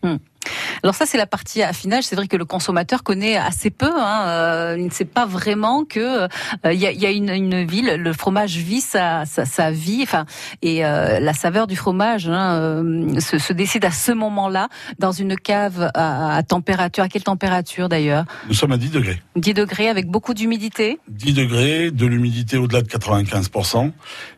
Alors 0.84 0.96
ça 0.96 1.06
c'est 1.06 1.18
la 1.18 1.28
partie 1.28 1.62
affinage. 1.62 2.06
C'est 2.06 2.16
vrai 2.16 2.28
que 2.28 2.38
le 2.38 2.46
consommateur 2.46 3.04
connaît 3.04 3.38
assez 3.38 3.70
peu. 3.70 3.92
Hein, 3.96 4.26
euh, 4.28 4.76
il 4.78 4.86
ne 4.86 4.92
sait 4.92 5.06
pas 5.06 5.26
vraiment 5.26 5.86
que 5.86 6.00
euh, 6.24 6.28
il 6.74 6.80
y 6.80 6.88
a, 6.88 6.92
y 6.92 7.06
a 7.06 7.12
une, 7.12 7.30
une 7.30 7.66
ville, 7.66 7.96
le 7.96 8.14
fromage 8.14 8.58
vit 8.58 8.82
sa, 8.82 9.26
sa, 9.26 9.46
sa 9.46 9.72
vie, 9.72 10.02
enfin 10.04 10.26
et 10.62 10.86
euh, 10.86 11.20
la 11.20 11.34
saveur 11.34 11.68
du 11.68 11.76
fromage 11.76 12.28
hein, 12.28 12.56
euh, 12.56 13.20
se, 13.20 13.38
se 13.38 13.54
décide 13.54 13.86
à 13.86 13.92
ce 13.92 14.12
moment-là 14.12 14.70
dans 15.00 15.12
une 15.12 15.36
cave 15.36 15.92
à, 15.94 16.36
à 16.36 16.44
température. 16.44 17.04
À 17.04 17.08
quelle 17.10 17.24
température 17.24 17.90
d'ailleurs? 17.90 18.26
Nous 18.48 18.54
sommes 18.54 18.72
à 18.72 18.78
10 18.78 18.92
degrés. 18.92 19.22
10 19.36 19.54
degrés 19.54 19.90
avec 19.90 20.08
beaucoup 20.08 20.34
d'humidité. 20.34 21.00
10 21.10 21.34
degrés, 21.34 21.92
de 21.92 22.06
l'humidité 22.06 22.58
au-delà 22.58 22.82
de 22.82 22.88
95%, 22.88 23.92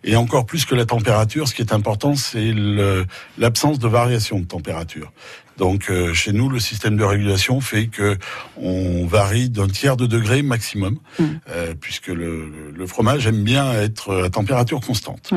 et 0.04 0.16
encore 0.16 0.46
plus 0.46 0.66
que 0.66 0.76
la 0.76 0.86
température, 0.86 1.48
ce 1.48 1.54
qui 1.54 1.62
est 1.62 1.74
important, 1.74 2.16
c'est 2.16 2.54
l'absence 3.38 3.80
de 3.80 3.88
variation 3.88 4.40
de 4.40 4.46
température. 4.46 5.12
Donc 5.58 5.90
euh, 5.90 6.14
chez 6.14 6.32
nous, 6.34 6.50
le 6.50 6.60
système 6.60 6.98
de 6.98 7.04
régulation 7.04 7.62
fait 7.62 7.88
que 7.88 8.18
on 8.58 9.06
varie 9.06 9.50
d'un 9.50 9.68
tiers 9.68 9.98
de 9.98 10.06
degré 10.06 10.42
maximum, 10.42 10.98
Mm. 11.20 11.24
euh, 11.50 11.74
puisque 11.80 12.08
le, 12.08 12.52
le 12.76 12.88
fromage 12.88 13.28
aime 13.28 13.44
bien 13.44 13.72
être 13.74 14.24
à 14.24 14.30
température 14.30 14.80
constante. 14.82 15.32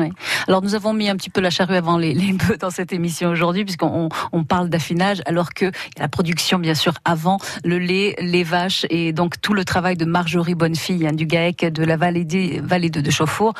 Alors 0.47 0.61
nous 0.63 0.73
avons 0.75 0.93
mis 0.93 1.07
un 1.09 1.15
petit 1.15 1.29
peu 1.29 1.39
la 1.41 1.49
charrue 1.51 1.75
avant 1.75 1.97
les, 1.97 2.13
les 2.13 2.33
bœufs 2.33 2.57
dans 2.59 2.71
cette 2.71 2.91
émission 2.93 3.29
aujourd'hui, 3.29 3.63
puisqu'on 3.63 4.09
on 4.31 4.43
parle 4.43 4.69
d'affinage, 4.69 5.21
alors 5.25 5.53
que 5.53 5.65
il 5.65 5.97
y 5.97 5.99
a 5.99 6.03
la 6.03 6.07
production 6.07 6.57
bien 6.59 6.73
sûr 6.75 6.93
avant 7.05 7.37
le 7.63 7.77
lait, 7.77 8.15
les 8.19 8.43
vaches 8.43 8.85
et 8.89 9.13
donc 9.13 9.39
tout 9.41 9.53
le 9.53 9.65
travail 9.65 9.97
de 9.97 10.05
Marjorie 10.05 10.55
Bonnefille 10.55 11.05
hein, 11.07 11.13
du 11.13 11.25
GAEC 11.25 11.65
de 11.71 11.83
la 11.83 11.97
vallée, 11.97 12.25
des, 12.25 12.59
vallée 12.63 12.89
de, 12.89 13.01
de 13.01 13.11
Chauffour, 13.11 13.53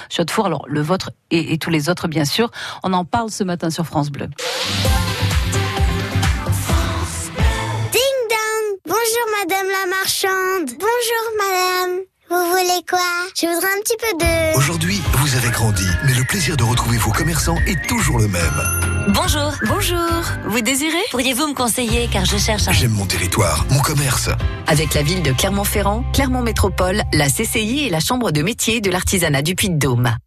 alors 0.43 0.65
le 0.67 0.81
vôtre 0.81 1.11
et, 1.31 1.53
et 1.53 1.57
tous 1.57 1.69
les 1.69 1.89
autres 1.89 2.07
bien 2.07 2.25
sûr. 2.25 2.49
On 2.83 2.93
en 2.93 3.05
parle 3.05 3.29
ce 3.29 3.43
matin 3.43 3.69
sur 3.69 3.85
France 3.85 4.09
Bleu. 4.09 4.27
Voulez 12.57 12.83
quoi? 12.89 12.99
Je 13.35 13.45
voudrais 13.45 13.67
un 13.67 13.81
petit 13.83 13.97
peu 13.97 14.17
de... 14.17 14.57
Aujourd'hui, 14.57 15.01
vous 15.13 15.35
avez 15.35 15.49
grandi, 15.49 15.85
mais 16.05 16.13
le 16.13 16.23
plaisir 16.23 16.57
de 16.57 16.63
retrouver 16.63 16.97
vos 16.97 17.11
commerçants 17.11 17.57
est 17.67 17.87
toujours 17.87 18.17
le 18.17 18.27
même. 18.27 18.61
Bonjour. 19.09 19.53
Bonjour. 19.67 20.23
Vous 20.47 20.61
désirez? 20.61 21.03
Pourriez-vous 21.11 21.47
me 21.47 21.53
conseiller 21.53 22.09
car 22.11 22.25
je 22.25 22.37
cherche 22.37 22.67
un... 22.67 22.71
J'aime 22.71 22.91
mon 22.91 23.05
territoire, 23.05 23.65
mon 23.69 23.79
commerce. 23.79 24.29
Avec 24.65 24.93
la 24.95 25.03
ville 25.03 25.21
de 25.21 25.31
Clermont-Ferrand, 25.33 26.03
Clermont 26.13 26.41
Métropole, 26.41 27.03
la 27.13 27.27
CCI 27.27 27.85
et 27.85 27.89
la 27.89 27.99
Chambre 27.99 28.31
de 28.31 28.41
métier 28.41 28.81
de 28.81 28.89
l'artisanat 28.89 29.41
du 29.41 29.55
Puy-de-Dôme. 29.55 30.17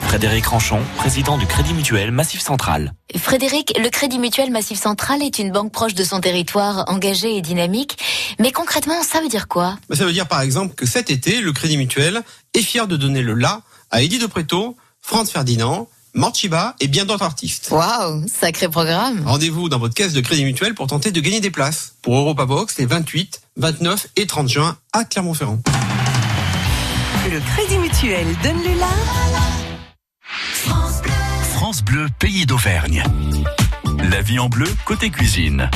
Frédéric 0.00 0.46
Ranchon, 0.46 0.80
président 0.96 1.36
du 1.38 1.46
Crédit 1.46 1.74
Mutuel 1.74 2.10
Massif 2.10 2.40
Central. 2.40 2.94
Frédéric, 3.16 3.72
le 3.78 3.88
Crédit 3.90 4.18
Mutuel 4.18 4.50
Massif 4.50 4.80
Central 4.80 5.22
est 5.22 5.38
une 5.38 5.52
banque 5.52 5.72
proche 5.72 5.94
de 5.94 6.04
son 6.04 6.20
territoire, 6.20 6.84
engagée 6.88 7.36
et 7.36 7.42
dynamique. 7.42 7.96
Mais 8.38 8.50
concrètement, 8.50 9.02
ça 9.02 9.20
veut 9.20 9.28
dire 9.28 9.46
quoi? 9.46 9.76
Bah, 9.88 9.96
Ça 9.96 10.04
veut 10.04 10.12
dire 10.12 10.26
par 10.26 10.40
exemple 10.40 10.74
que 10.74 10.86
cet 10.86 11.10
été, 11.10 11.40
le 11.40 11.52
Crédit 11.52 11.76
Mutuel 11.76 12.22
est 12.54 12.62
fier 12.62 12.86
de 12.88 12.96
donner 12.96 13.22
le 13.22 13.34
la 13.34 13.62
à 13.90 14.02
Eddie 14.02 14.18
de 14.18 14.26
Préto, 14.26 14.76
Franz 15.00 15.30
Ferdinand, 15.30 15.88
Morchiba 16.14 16.74
et 16.80 16.88
bien 16.88 17.04
d'autres 17.04 17.22
artistes. 17.24 17.68
Waouh, 17.70 18.26
sacré 18.26 18.68
programme. 18.68 19.22
Rendez-vous 19.26 19.68
dans 19.68 19.78
votre 19.78 19.94
caisse 19.94 20.12
de 20.12 20.20
Crédit 20.20 20.44
Mutuel 20.44 20.74
pour 20.74 20.86
tenter 20.88 21.12
de 21.12 21.20
gagner 21.20 21.40
des 21.40 21.50
places 21.50 21.94
pour 22.02 22.16
Europa 22.16 22.46
Box 22.46 22.78
les 22.78 22.86
28, 22.86 23.40
29 23.58 24.08
et 24.16 24.26
30 24.26 24.48
juin 24.48 24.76
à 24.92 25.04
Clermont-Ferrand. 25.04 25.60
Le 27.30 27.38
Crédit 27.54 27.78
Mutuel 27.78 28.26
donne 28.42 28.58
le 28.64 28.78
la. 28.80 29.59
France 31.42 31.82
Bleu, 31.82 32.06
pays 32.18 32.46
d'Auvergne. 32.46 33.02
La 34.10 34.22
vie 34.22 34.38
en 34.38 34.48
bleu, 34.48 34.68
côté 34.84 35.10
cuisine. 35.10 35.70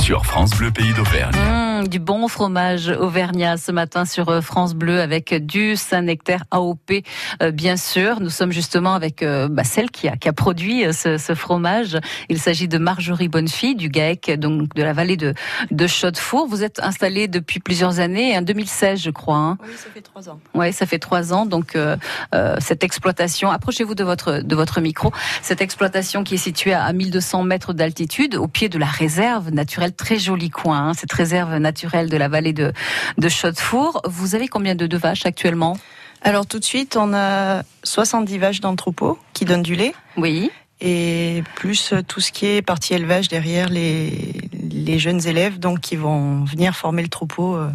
Sur 0.00 0.24
France 0.26 0.50
Bleu, 0.50 0.70
pays 0.70 0.92
d'Auvergne. 0.94 1.34
Mmh, 1.34 1.88
du 1.88 1.98
bon 1.98 2.26
fromage 2.28 2.88
auvergnat 2.88 3.56
ce 3.56 3.72
matin 3.72 4.04
sur 4.04 4.28
euh, 4.28 4.40
France 4.40 4.74
Bleu 4.74 5.00
avec 5.00 5.34
du 5.34 5.76
Saint-Nectaire 5.76 6.44
AOP, 6.50 7.02
euh, 7.42 7.50
bien 7.50 7.76
sûr. 7.76 8.20
Nous 8.20 8.30
sommes 8.30 8.52
justement 8.52 8.94
avec 8.94 9.22
euh, 9.22 9.48
bah, 9.48 9.64
celle 9.64 9.90
qui 9.90 10.08
a, 10.08 10.16
qui 10.16 10.28
a 10.28 10.32
produit 10.32 10.84
euh, 10.84 10.92
ce, 10.92 11.18
ce 11.18 11.34
fromage. 11.34 11.98
Il 12.28 12.38
s'agit 12.38 12.68
de 12.68 12.78
Marjorie 12.78 13.28
Bonnefille 13.28 13.74
du 13.74 13.88
GAEC, 13.88 14.38
donc 14.38 14.74
de 14.74 14.82
la 14.82 14.92
vallée 14.92 15.16
de, 15.16 15.34
de 15.70 15.86
Chaudefour. 15.86 16.46
Vous 16.46 16.64
êtes 16.64 16.80
installée 16.80 17.28
depuis 17.28 17.60
plusieurs 17.60 18.00
années, 18.00 18.36
en 18.36 18.42
2016 18.42 19.00
je 19.02 19.10
crois. 19.10 19.36
Hein. 19.36 19.58
Oui, 19.62 19.74
ça 19.76 19.90
fait 19.92 20.00
trois 20.00 20.28
ans. 20.28 20.40
Oui, 20.54 20.72
ça 20.72 20.86
fait 20.86 20.98
trois 20.98 21.32
ans. 21.32 21.46
Donc 21.46 21.76
euh, 21.76 21.96
euh, 22.34 22.56
cette 22.60 22.84
exploitation, 22.84 23.50
approchez-vous 23.50 23.94
de 23.94 24.04
votre 24.04 24.40
de 24.42 24.54
votre 24.54 24.80
micro. 24.80 25.12
Cette 25.42 25.60
exploitation 25.60 26.24
qui 26.24 26.34
est 26.34 26.38
située 26.38 26.74
à 26.74 26.92
1200 26.92 27.42
mètres 27.42 27.72
d'altitude, 27.72 28.36
au 28.36 28.48
pied 28.48 28.68
de 28.68 28.78
la 28.78 28.86
réserve 28.86 29.50
naturelle, 29.50 29.81
très 29.90 30.18
joli 30.18 30.50
coin. 30.50 30.88
hein, 30.88 30.94
cette 30.94 31.12
réserve 31.12 31.56
naturelle 31.56 32.08
de 32.08 32.16
la 32.16 32.28
vallée 32.28 32.52
de 32.52 32.72
de 33.18 33.28
Chaudefour. 33.28 34.00
Vous 34.04 34.34
avez 34.34 34.46
combien 34.48 34.74
de, 34.74 34.86
de 34.86 34.96
vaches 34.96 35.26
actuellement? 35.26 35.76
Alors 36.22 36.46
tout 36.46 36.60
de 36.60 36.64
suite, 36.64 36.96
on 36.96 37.12
a 37.14 37.64
70 37.82 38.38
vaches 38.38 38.60
d'entrepôt 38.60 39.18
qui 39.32 39.44
donnent 39.44 39.62
du 39.62 39.74
lait. 39.74 39.94
Oui. 40.16 40.50
Et 40.80 41.42
plus 41.56 41.94
tout 42.08 42.20
ce 42.20 42.30
qui 42.32 42.46
est 42.46 42.62
partie 42.62 42.94
élevage 42.94 43.28
derrière 43.28 43.68
les, 43.68 44.34
les 44.70 44.98
jeunes 44.98 45.26
élèves 45.26 45.58
donc 45.58 45.80
qui 45.80 45.96
vont 45.96 46.44
venir 46.44 46.74
former 46.74 47.02
le 47.02 47.08
troupeau 47.08 47.56
euh, 47.56 47.70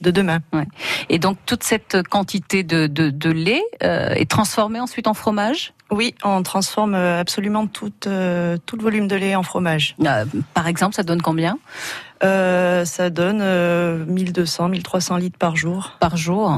de 0.00 0.10
demain. 0.10 0.40
Et 1.08 1.18
donc 1.18 1.38
toute 1.46 1.62
cette 1.64 2.02
quantité 2.08 2.62
de 2.62 2.86
de, 2.86 3.10
de 3.10 3.30
lait 3.30 3.62
euh, 3.82 4.10
est 4.14 4.30
transformée 4.30 4.80
ensuite 4.80 5.06
en 5.06 5.14
fromage? 5.14 5.72
Oui, 5.90 6.14
on 6.24 6.42
transforme 6.42 6.94
euh, 6.94 7.20
absolument 7.20 7.68
tout, 7.68 7.92
euh, 8.06 8.56
tout 8.66 8.76
le 8.76 8.82
volume 8.82 9.06
de 9.06 9.14
lait 9.14 9.36
en 9.36 9.44
fromage. 9.44 9.94
Euh, 10.04 10.24
par 10.52 10.66
exemple, 10.66 10.96
ça 10.96 11.04
donne 11.04 11.22
combien? 11.22 11.58
Euh, 12.24 12.84
ça 12.84 13.08
donne 13.08 13.40
euh, 13.40 14.04
1200, 14.06 14.70
1300 14.70 15.16
litres 15.18 15.38
par 15.38 15.54
jour. 15.54 15.92
par 16.00 16.16
jour 16.16 16.54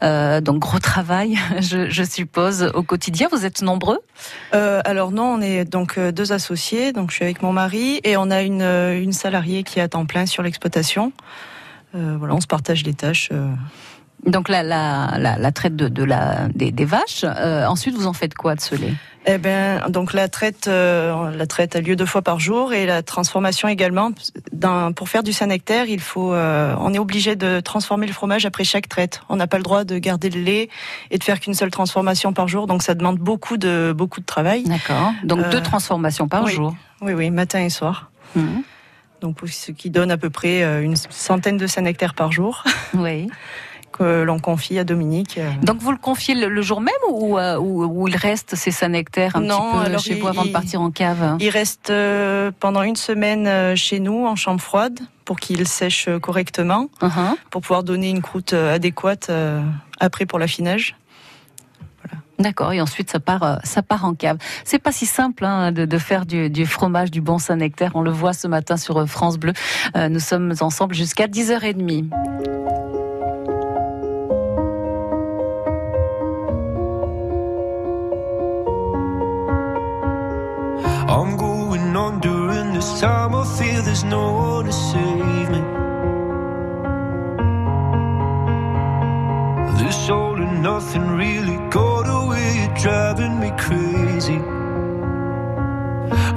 Voilà. 0.00 0.40
Donc 0.40 0.58
gros 0.58 0.80
travail, 0.80 1.38
je, 1.60 1.90
je 1.90 2.02
suppose 2.02 2.72
au 2.74 2.82
quotidien. 2.82 3.28
Vous 3.30 3.44
êtes 3.46 3.62
nombreux? 3.62 4.00
Alors 4.52 5.12
non, 5.12 5.34
on 5.34 5.40
est 5.40 5.64
donc 5.64 5.98
deux 5.98 6.32
associés, 6.32 6.92
donc 6.92 7.10
je 7.10 7.16
suis 7.16 7.24
avec 7.24 7.42
mon 7.42 7.52
mari 7.52 8.00
et 8.02 8.16
on 8.16 8.30
a 8.30 8.42
une, 8.42 8.62
une 8.62 9.12
salariée 9.12 9.62
qui 9.62 9.78
est 9.78 9.82
à 9.82 9.88
temps 9.88 10.06
plein 10.06 10.26
sur 10.26 10.42
l'exploitation. 10.42 11.12
Voilà, 11.92 12.34
on 12.34 12.40
se 12.40 12.46
partage 12.46 12.84
les 12.84 12.94
tâches. 12.94 13.30
Donc 14.24 14.48
la, 14.48 14.62
la, 14.62 15.16
la, 15.18 15.36
la 15.36 15.52
traite 15.52 15.74
de, 15.74 15.88
de 15.88 16.04
la, 16.04 16.48
des, 16.54 16.70
des 16.70 16.84
vaches. 16.84 17.24
Euh, 17.24 17.66
ensuite, 17.66 17.94
vous 17.96 18.06
en 18.06 18.12
faites 18.12 18.34
quoi 18.34 18.54
de 18.54 18.60
ce 18.60 18.76
lait? 18.76 18.94
Eh 19.26 19.38
ben, 19.38 19.88
donc 19.88 20.12
la 20.12 20.28
traite, 20.28 20.66
euh, 20.66 21.30
la 21.30 21.46
traite 21.46 21.76
a 21.76 21.80
lieu 21.80 21.94
deux 21.94 22.06
fois 22.06 22.22
par 22.22 22.40
jour 22.40 22.72
et 22.72 22.86
la 22.86 23.02
transformation 23.02 23.68
également. 23.68 24.10
Pour 24.96 25.08
faire 25.08 25.22
du 25.22 25.32
Saint-Nectaire, 25.32 25.86
il 25.86 26.00
faut, 26.00 26.34
euh, 26.34 26.74
on 26.78 26.92
est 26.92 26.98
obligé 26.98 27.36
de 27.36 27.60
transformer 27.60 28.06
le 28.06 28.12
fromage 28.12 28.46
après 28.46 28.64
chaque 28.64 28.88
traite. 28.88 29.22
On 29.28 29.36
n'a 29.36 29.46
pas 29.46 29.58
le 29.58 29.62
droit 29.62 29.84
de 29.84 29.98
garder 29.98 30.28
le 30.30 30.40
lait 30.40 30.68
et 31.10 31.18
de 31.18 31.24
faire 31.24 31.38
qu'une 31.38 31.54
seule 31.54 31.70
transformation 31.70 32.32
par 32.32 32.48
jour, 32.48 32.66
donc 32.66 32.82
ça 32.82 32.94
demande 32.94 33.18
beaucoup 33.18 33.56
de 33.56 33.94
beaucoup 33.96 34.20
de 34.20 34.26
travail. 34.26 34.64
D'accord. 34.64 35.12
Donc 35.22 35.48
deux 35.50 35.62
transformations 35.62 36.26
par 36.26 36.44
oui. 36.44 36.52
jour. 36.52 36.74
Oui, 37.00 37.12
oui, 37.12 37.30
matin 37.30 37.60
et 37.60 37.70
soir. 37.70 38.10
Mhm. 38.34 38.62
Donc, 39.20 39.38
ce 39.46 39.70
qui 39.70 39.88
donne 39.88 40.10
à 40.10 40.16
peu 40.16 40.30
près 40.30 40.82
une 40.82 40.96
centaine 40.96 41.56
de 41.56 41.80
nectaires 41.80 42.14
par 42.14 42.32
jour. 42.32 42.64
Oui. 42.94 43.28
que 43.92 44.22
l'on 44.22 44.38
confie 44.38 44.78
à 44.78 44.84
Dominique. 44.84 45.38
Donc 45.62 45.78
vous 45.78 45.92
le 45.92 45.98
confiez 45.98 46.34
le, 46.34 46.62
jour 46.62 46.80
même 46.80 46.94
ou, 47.10 47.38
euh, 47.38 47.56
ou, 47.58 47.84
ou 47.84 48.08
il 48.08 48.16
reste 48.16 48.56
ces 48.56 48.70
sanectaires 48.70 49.36
un 49.36 49.40
Non, 49.40 49.58
petit 49.58 49.78
peu 49.78 49.84
alors 49.86 50.00
chez 50.00 50.12
il- 50.16 50.20
vous 50.22 50.28
avant 50.28 50.44
de 50.44 50.50
partir 50.50 50.80
en 50.80 50.90
cave 50.90 51.36
Il 51.40 51.50
reste 51.50 51.90
euh, 51.90 52.50
pendant 52.58 52.82
une 52.82 52.96
semaine 52.96 53.46
euh, 53.46 53.76
chez 53.76 54.00
nous 54.00 54.26
en 54.26 54.34
chambre 54.36 54.60
froide 54.60 54.98
pour 55.24 55.38
qu'il 55.38 55.68
sèche 55.68 56.08
euh, 56.08 56.18
correctement, 56.18 56.88
Uh-huh. 57.00 57.34
pour 57.50 57.60
pouvoir 57.62 57.82
donner 57.84 58.10
une 58.10 58.22
croûte 58.22 58.52
euh, 58.54 58.74
adéquate 58.74 59.28
euh, 59.30 59.60
après 60.00 60.26
pour 60.26 60.38
l'affinage. 60.38 60.96
D'accord, 62.38 62.72
et 62.72 62.80
ensuite 62.80 63.10
ça 63.10 63.20
part, 63.20 63.42
euh, 63.44 63.56
ça 63.62 63.82
part 63.82 64.04
en 64.04 64.14
cave. 64.14 64.36
C'est 64.64 64.80
pas 64.80 64.90
si 64.90 65.06
simple 65.06 65.44
hein, 65.44 65.70
de, 65.70 65.84
de 65.84 65.98
faire 65.98 66.26
du, 66.26 66.50
du 66.50 66.66
fromage, 66.66 67.10
du 67.12 67.20
bon 67.20 67.38
Saint-Nectaire. 67.38 67.92
On 67.94 68.00
le 68.02 68.10
voit 68.10 68.32
ce 68.32 68.48
matin 68.48 68.76
sur 68.76 68.96
euh, 68.96 69.06
France 69.06 69.38
Bleu. 69.38 69.52
Euh, 69.96 70.08
nous 70.08 70.18
sommes 70.18 70.52
ensemble 70.60 70.94
jusqu'à 70.94 71.26
10h30. 71.28 72.61
There's 83.92 84.04
no 84.04 84.32
one 84.32 84.64
to 84.64 84.72
save 84.72 85.50
me. 85.50 85.62
This 89.80 90.08
all 90.08 90.40
and 90.40 90.62
nothing 90.62 91.06
really 91.10 91.58
got 91.68 92.04
away, 92.08 92.72
driving 92.80 93.38
me 93.38 93.50
crazy. 93.58 94.40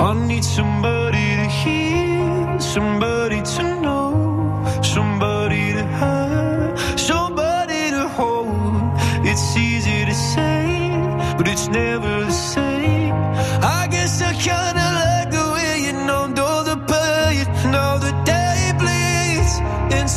I 0.08 0.14
need 0.28 0.44
somebody 0.44 1.28
to 1.40 1.48
hear, 1.62 2.60
somebody 2.60 3.42
to 3.56 3.64
know, 3.80 4.82
somebody 4.84 5.72
to 5.78 5.84
have, 6.02 7.00
somebody 7.00 7.90
to 7.92 8.06
hold. 8.18 8.92
It's 9.26 9.56
easy 9.56 10.04
to 10.04 10.14
say, 10.14 11.00
but 11.38 11.48
it's 11.48 11.70
never 11.70 12.25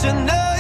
listener 0.03 0.58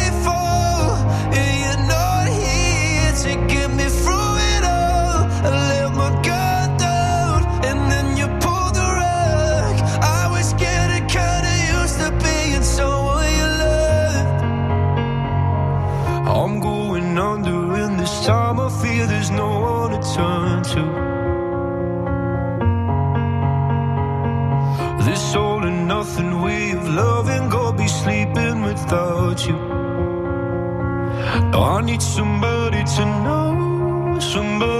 need 31.90 32.02
somebody 32.02 32.84
to 32.84 33.04
know, 33.24 34.18
somebody 34.20 34.77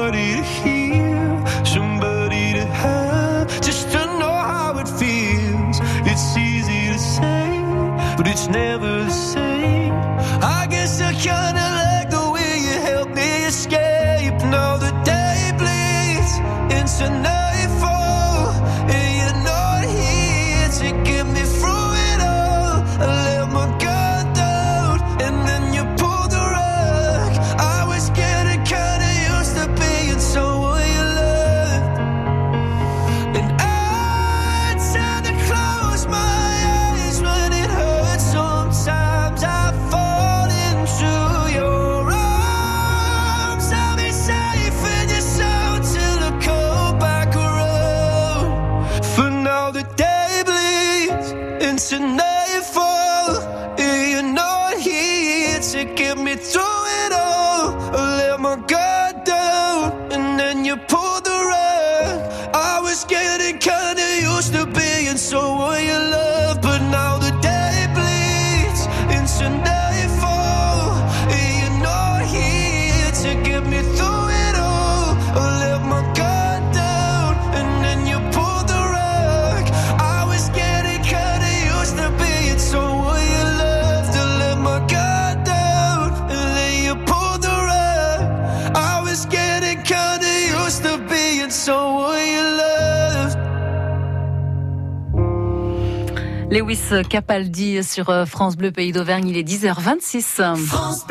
Lewis 96.50 96.80
Capaldi 97.08 97.84
sur 97.84 98.08
euh, 98.08 98.24
France 98.24 98.56
Bleu 98.56 98.72
Pays 98.72 98.92
d'Auvergne, 98.92 99.28
il 99.28 99.37
est 99.37 99.46
10h26. 99.46 100.56
France 100.56 101.04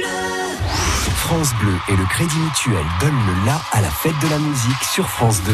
Bleu 1.60 1.74
et 1.90 1.96
le 1.96 2.06
Crédit 2.06 2.40
Mutuel 2.40 2.84
donnent 3.00 3.12
le 3.12 3.46
la 3.46 3.62
à 3.72 3.82
la 3.82 3.90
fête 3.90 4.18
de 4.24 4.30
la 4.30 4.40
musique 4.40 4.84
sur 4.84 5.08
France 5.08 5.44
2. 5.44 5.54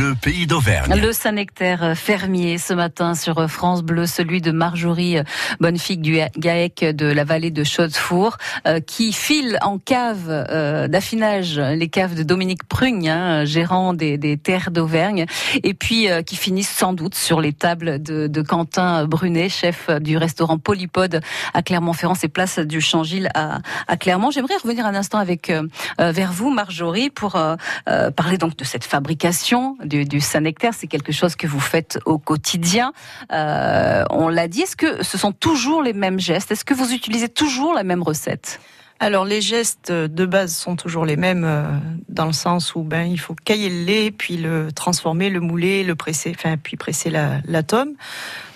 Bleu. 0.00 0.14
Pays 0.20 0.46
d'Auvergne. 0.46 1.00
Le 1.00 1.12
Saint-Nectaire 1.12 1.96
fermier 1.96 2.58
ce 2.58 2.74
matin 2.74 3.14
sur 3.14 3.50
France 3.50 3.82
Bleu, 3.82 4.06
celui 4.06 4.40
de 4.40 4.50
Marjorie 4.50 5.16
Bonnefigue 5.60 6.00
du 6.00 6.18
GAEC 6.36 6.84
de 6.94 7.06
la 7.06 7.24
vallée 7.24 7.50
de 7.50 7.64
Chaudefour, 7.64 8.36
euh, 8.66 8.80
qui 8.80 9.12
file 9.12 9.58
en 9.62 9.78
cave 9.78 10.26
euh, 10.28 10.88
d'affinage 10.88 11.58
les 11.58 11.88
caves 11.88 12.14
de 12.14 12.22
Dominique 12.22 12.64
Prugne, 12.64 13.08
hein, 13.08 13.44
gérant 13.44 13.94
des, 13.94 14.18
des 14.18 14.36
terres 14.36 14.70
d'Auvergne, 14.70 15.26
et 15.62 15.74
puis 15.74 16.10
euh, 16.10 16.22
qui 16.22 16.36
finissent 16.36 16.70
sans 16.70 16.92
doute 16.92 17.14
sur 17.14 17.40
les 17.40 17.52
tables 17.52 18.02
de, 18.02 18.42
Quentin 18.42 19.04
Brunet, 19.06 19.48
chef 19.48 19.90
du 20.00 20.16
restaurant 20.16 20.58
Polypode 20.58 21.20
à 21.52 21.62
Clermont-Ferrand, 21.62 22.14
c'est 22.14 22.28
place 22.28 22.58
du 22.58 22.80
Changil 22.80 23.28
à, 23.34 23.58
à 23.86 23.96
Clermont. 23.96 24.30
J'aimerais 24.30 24.56
revenir 24.62 24.86
un 24.86 24.94
instant 24.94 25.18
avec 25.18 25.50
euh, 25.50 25.62
euh, 26.00 26.12
vers 26.12 26.32
vous, 26.32 26.50
Marjorie, 26.50 27.10
pour 27.10 27.36
euh, 27.36 27.56
euh, 27.88 28.10
parler 28.10 28.38
donc 28.38 28.56
de 28.56 28.64
cette 28.64 28.84
fabrication 28.84 29.76
du, 29.90 30.04
du 30.04 30.20
Saint-Nectaire. 30.20 30.72
C'est 30.78 30.86
quelque 30.94 31.12
chose 31.12 31.34
que 31.36 31.46
vous 31.46 31.60
faites 31.60 31.98
au 32.06 32.18
quotidien. 32.18 32.92
Euh, 33.32 34.04
on 34.10 34.28
l'a 34.28 34.48
dit. 34.48 34.62
Est-ce 34.62 34.76
que 34.76 35.02
ce 35.02 35.18
sont 35.18 35.32
toujours 35.32 35.82
les 35.82 35.92
mêmes 35.92 36.20
gestes? 36.20 36.50
Est-ce 36.52 36.64
que 36.64 36.74
vous 36.74 36.92
utilisez 36.94 37.28
toujours 37.28 37.74
la 37.74 37.84
même 37.84 38.02
recette? 38.02 38.60
Alors 39.02 39.24
les 39.24 39.40
gestes 39.40 39.90
de 39.90 40.26
base 40.26 40.54
sont 40.54 40.76
toujours 40.76 41.06
les 41.06 41.16
mêmes 41.16 41.44
euh, 41.46 41.62
dans 42.10 42.26
le 42.26 42.34
sens 42.34 42.74
où 42.74 42.82
ben 42.82 43.04
il 43.10 43.18
faut 43.18 43.34
cailler 43.34 43.70
le 43.70 43.82
lait, 43.86 44.10
puis 44.10 44.36
le 44.36 44.70
transformer, 44.72 45.30
le 45.30 45.40
mouler, 45.40 45.84
le 45.84 45.94
presser, 45.94 46.34
enfin 46.36 46.58
puis 46.62 46.76
presser 46.76 47.08
la- 47.08 47.40
l'atome. 47.46 47.92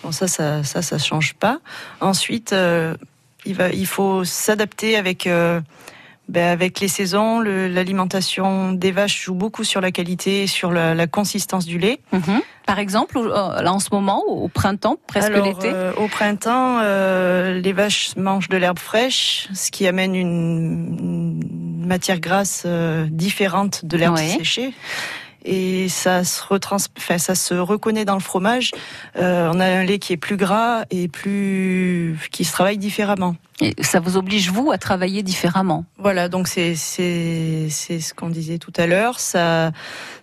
Bon 0.02 0.12
ça 0.12 0.28
ça 0.28 0.62
ça 0.62 0.82
ça 0.82 0.98
change 0.98 1.32
pas. 1.32 1.60
Ensuite 2.00 2.52
euh, 2.52 2.94
il 3.46 3.54
va 3.54 3.70
il 3.70 3.86
faut 3.86 4.24
s'adapter 4.24 4.98
avec 4.98 5.26
euh, 5.26 5.62
ben, 6.28 6.48
avec 6.50 6.80
les 6.80 6.88
saisons, 6.88 7.40
l'alimentation 7.40 8.72
des 8.72 8.92
vaches 8.92 9.24
joue 9.24 9.34
beaucoup 9.34 9.62
sur 9.64 9.80
la 9.80 9.90
qualité 9.92 10.42
et 10.44 10.46
sur 10.46 10.72
la, 10.72 10.94
la 10.94 11.06
consistance 11.06 11.66
du 11.66 11.78
lait. 11.78 12.00
Mhm. 12.12 12.40
Par 12.66 12.78
exemple, 12.78 13.18
euh, 13.18 13.60
là 13.60 13.72
en 13.72 13.78
ce 13.78 13.88
moment, 13.92 14.22
au 14.26 14.48
printemps, 14.48 14.96
presque 15.06 15.32
l'été. 15.32 15.70
euh, 15.72 15.92
au 15.96 16.08
printemps, 16.08 16.78
euh, 16.82 17.60
les 17.60 17.72
vaches 17.74 18.16
mangent 18.16 18.48
de 18.48 18.56
l'herbe 18.56 18.78
fraîche, 18.78 19.48
ce 19.54 19.70
qui 19.70 19.86
amène 19.86 20.14
une, 20.14 21.40
une 21.80 21.86
matière 21.86 22.20
grasse 22.20 22.62
euh, 22.64 23.06
différente 23.10 23.84
de 23.84 23.96
l'herbe 23.98 24.14
Ouais. 24.16 24.28
séchée. 24.38 24.72
Et 25.44 25.88
ça 25.88 26.24
se, 26.24 26.42
retrans... 26.42 26.76
enfin, 26.96 27.18
ça 27.18 27.34
se 27.34 27.54
reconnaît 27.54 28.04
dans 28.04 28.14
le 28.14 28.20
fromage. 28.20 28.70
Euh, 29.16 29.50
on 29.52 29.60
a 29.60 29.66
un 29.66 29.84
lait 29.84 29.98
qui 29.98 30.12
est 30.12 30.16
plus 30.16 30.36
gras 30.36 30.84
et 30.90 31.08
plus 31.08 32.18
qui 32.30 32.44
se 32.44 32.52
travaille 32.52 32.78
différemment. 32.78 33.36
Et 33.60 33.74
ça 33.82 34.00
vous 34.00 34.16
oblige 34.16 34.50
vous 34.50 34.72
à 34.72 34.78
travailler 34.78 35.22
différemment. 35.22 35.84
Voilà, 35.98 36.28
donc 36.28 36.48
c'est 36.48 36.74
c'est 36.74 37.68
c'est 37.70 38.00
ce 38.00 38.12
qu'on 38.12 38.28
disait 38.28 38.58
tout 38.58 38.72
à 38.76 38.86
l'heure. 38.86 39.20
Ça 39.20 39.70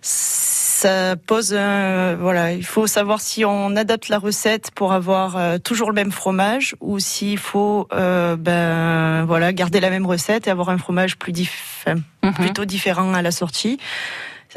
ça 0.02 1.14
pose 1.16 1.54
un 1.54 2.14
voilà. 2.16 2.52
Il 2.52 2.64
faut 2.64 2.86
savoir 2.86 3.20
si 3.20 3.44
on 3.44 3.74
adapte 3.76 4.08
la 4.08 4.18
recette 4.18 4.70
pour 4.72 4.92
avoir 4.92 5.36
euh, 5.36 5.58
toujours 5.58 5.88
le 5.88 5.94
même 5.94 6.12
fromage 6.12 6.74
ou 6.80 6.98
s'il 6.98 7.38
faut 7.38 7.88
euh, 7.94 8.36
ben 8.36 9.24
voilà 9.24 9.52
garder 9.52 9.80
la 9.80 9.90
même 9.90 10.04
recette 10.06 10.46
et 10.46 10.50
avoir 10.50 10.68
un 10.70 10.78
fromage 10.78 11.16
plus 11.16 11.32
dif... 11.32 11.84
enfin, 11.86 12.00
Mhm. 12.24 12.34
plutôt 12.34 12.64
différent 12.64 13.14
à 13.14 13.22
la 13.22 13.32
sortie. 13.32 13.78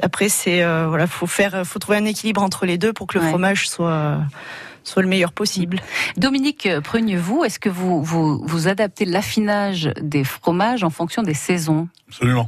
Après 0.01 0.29
c'est 0.29 0.63
euh, 0.63 0.87
voilà, 0.87 1.07
faut 1.07 1.27
faire 1.27 1.65
faut 1.65 1.79
trouver 1.79 1.97
un 1.97 2.05
équilibre 2.05 2.41
entre 2.43 2.65
les 2.65 2.77
deux 2.77 2.93
pour 2.93 3.07
que 3.07 3.17
le 3.17 3.23
Ouais. 3.23 3.29
fromage 3.29 3.67
soit 3.69 4.19
soit 4.83 5.01
le 5.01 5.07
meilleur 5.07 5.31
possible. 5.31 5.79
Dominique 6.15 6.69
Prugne, 6.83 7.17
vous, 7.17 7.43
est-ce 7.43 7.57
que 7.57 7.69
vous, 7.69 8.03
vous, 8.03 8.45
vous 8.45 8.67
adaptez 8.67 9.05
l'affinage 9.05 9.89
des 9.99 10.23
fromages 10.23 10.83
en 10.83 10.91
fonction 10.91 11.23
des 11.23 11.33
saisons? 11.33 11.87
Absolument. 12.07 12.47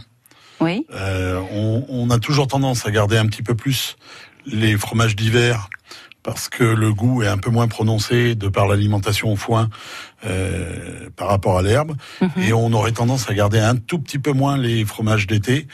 Oui. 0.59 0.85
Euh, 0.93 1.41
on, 1.51 1.83
on 1.89 2.09
a 2.11 2.19
toujours 2.19 2.47
tendance 2.47 2.85
à 2.85 2.91
garder 2.91 3.17
un 3.17 3.25
petit 3.25 3.41
peu 3.41 3.55
plus 3.55 3.95
les 4.45 4.77
fromages 4.77 5.15
d'hiver 5.15 5.67
parce 6.21 6.47
que 6.47 6.63
le 6.63 6.93
goût 6.93 7.23
est 7.23 7.27
un 7.27 7.37
peu 7.39 7.49
moins 7.49 7.67
prononcé 7.67 8.35
de 8.35 8.49
par 8.49 8.67
l'alimentation 8.67 9.31
au 9.31 9.35
foin 9.35 9.69
euh, 10.25 11.09
par 11.15 11.29
rapport 11.29 11.57
à 11.57 11.61
l'herbe. 11.63 11.95
Mhm. 12.21 12.29
Et 12.43 12.53
on 12.53 12.71
aurait 12.73 12.91
tendance 12.91 13.29
à 13.29 13.33
garder 13.33 13.59
un 13.59 13.75
tout 13.77 13.97
petit 13.97 14.19
peu 14.19 14.31
moins 14.31 14.57
les 14.57 14.85
fromages 14.85 15.25
d'été 15.25 15.67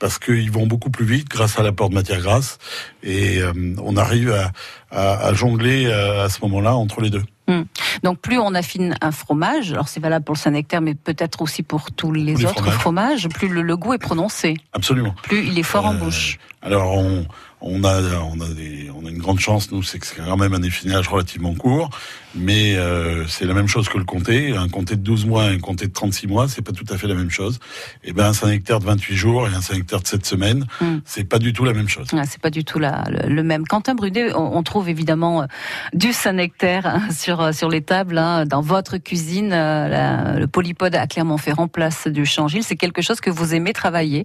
parce 0.00 0.18
qu'ils 0.18 0.50
vont 0.50 0.66
beaucoup 0.66 0.90
plus 0.90 1.04
vite 1.04 1.28
grâce 1.28 1.58
à 1.58 1.62
l'apport 1.62 1.88
de 1.90 1.94
matière 1.94 2.20
grasse. 2.20 2.58
Et 3.04 3.38
euh, 3.38 3.52
on 3.82 3.96
arrive 3.96 4.32
à, 4.32 4.50
à- 4.90 5.26
à 5.28 5.34
jongler 5.34 5.86
euh, 5.86 6.24
à 6.24 6.28
ce 6.28 6.40
moment-là 6.42 6.74
entre 6.74 7.00
les 7.00 7.10
deux. 7.10 7.22
Hmm. 7.46 7.62
Donc 8.02 8.20
plus 8.20 8.38
on 8.38 8.54
affine 8.54 8.96
un 9.00 9.10
fromage, 9.12 9.72
alors 9.72 9.88
c'est 9.88 10.00
valable 10.00 10.24
pour 10.24 10.34
le 10.34 10.38
Saint-Nectaire, 10.40 10.80
mais 10.80 10.94
peut-être 10.94 11.42
aussi 11.42 11.62
pour 11.62 11.90
tous 11.92 12.12
les, 12.12 12.22
les 12.22 12.44
autres 12.44 12.70
fromages. 12.70 13.28
plus 13.28 13.48
le, 13.48 13.62
le 13.62 13.76
goût 13.76 13.92
est 13.92 13.98
prononcé, 13.98 14.54
Absolument. 14.72 15.14
plus 15.22 15.46
il 15.46 15.58
est 15.58 15.62
fort 15.64 15.86
en 15.86 15.94
Euh, 15.94 15.98
bouche. 15.98 16.38
Alors 16.62 16.92
on, 16.96 17.26
on 17.60 17.82
a 17.84 18.00
on 18.22 18.40
a 18.40 18.48
des, 18.48 18.88
grande 19.20 19.38
chance 19.40 19.70
nous 19.72 19.82
c'est 19.82 19.98
que 19.98 20.06
c'est 20.06 20.16
quand 20.16 20.36
même 20.36 20.54
un 20.54 20.62
affinage 20.62 21.08
relativement 21.08 21.54
court, 21.54 21.90
mais 22.34 22.76
euh, 22.76 23.26
c'est 23.26 23.44
la 23.46 23.54
même 23.54 23.66
chose 23.68 23.88
que 23.88 23.98
le 23.98 24.04
comté. 24.04 24.56
Un 24.56 24.68
comté 24.68 24.96
de 24.96 25.02
12 25.02 25.26
mois 25.26 25.50
et 25.50 25.54
un 25.54 25.58
comté 25.58 25.86
de 25.86 25.92
36 25.92 26.26
mois, 26.26 26.48
c'est 26.48 26.62
pas 26.62 26.72
tout 26.72 26.84
à 26.88 26.96
fait 26.96 27.06
la 27.08 27.14
même 27.14 27.30
chose. 27.30 27.58
Et 28.04 28.12
ben 28.12 28.26
un 28.26 28.32
Saint 28.32 28.48
Nectaire 28.48 28.78
de 28.80 28.84
28 28.86 29.16
jours 29.16 29.48
et 29.48 29.54
un 29.54 29.60
Saint 29.60 29.74
Nectaire 29.74 30.00
de 30.00 30.06
7 30.06 30.24
semaines, 30.26 30.66
Mm. 30.80 30.98
c'est 31.04 31.24
pas 31.24 31.38
du 31.38 31.52
tout 31.52 31.64
la 31.64 31.72
même 31.72 31.88
chose. 31.88 32.06
Ah, 32.12 32.22
c'est 32.26 32.40
pas 32.40 32.50
du 32.50 32.64
tout 32.64 32.78
la- 32.78 33.04
le, 33.10 33.28
le 33.34 33.42
même. 33.42 33.66
Quentin 33.66 33.94
Brunet, 33.94 34.32
on, 34.34 34.56
on 34.56 34.62
trouve 34.62 34.88
évidemment 34.88 35.42
euh, 35.42 35.46
du 35.94 36.12
Saint-Nectaire 36.12 36.86
hein, 36.86 37.02
sur, 37.10 37.40
euh, 37.40 37.52
sur 37.52 37.68
les 37.68 37.82
tables, 37.82 38.18
hein, 38.18 38.46
dans 38.46 38.60
votre 38.62 38.96
cuisine, 38.98 39.52
euh, 39.52 39.88
la- 39.88 40.38
le 40.38 40.46
polypode 40.46 40.94
à 40.94 41.06
Clermont-Ferrand, 41.06 41.68
place 41.68 42.06
du 42.06 42.24
Changil. 42.26 42.62
C'est 42.62 42.76
quelque 42.76 43.02
chose 43.02 43.20
que 43.20 43.30
vous 43.30 43.54
aimez 43.54 43.72
travailler. 43.72 44.24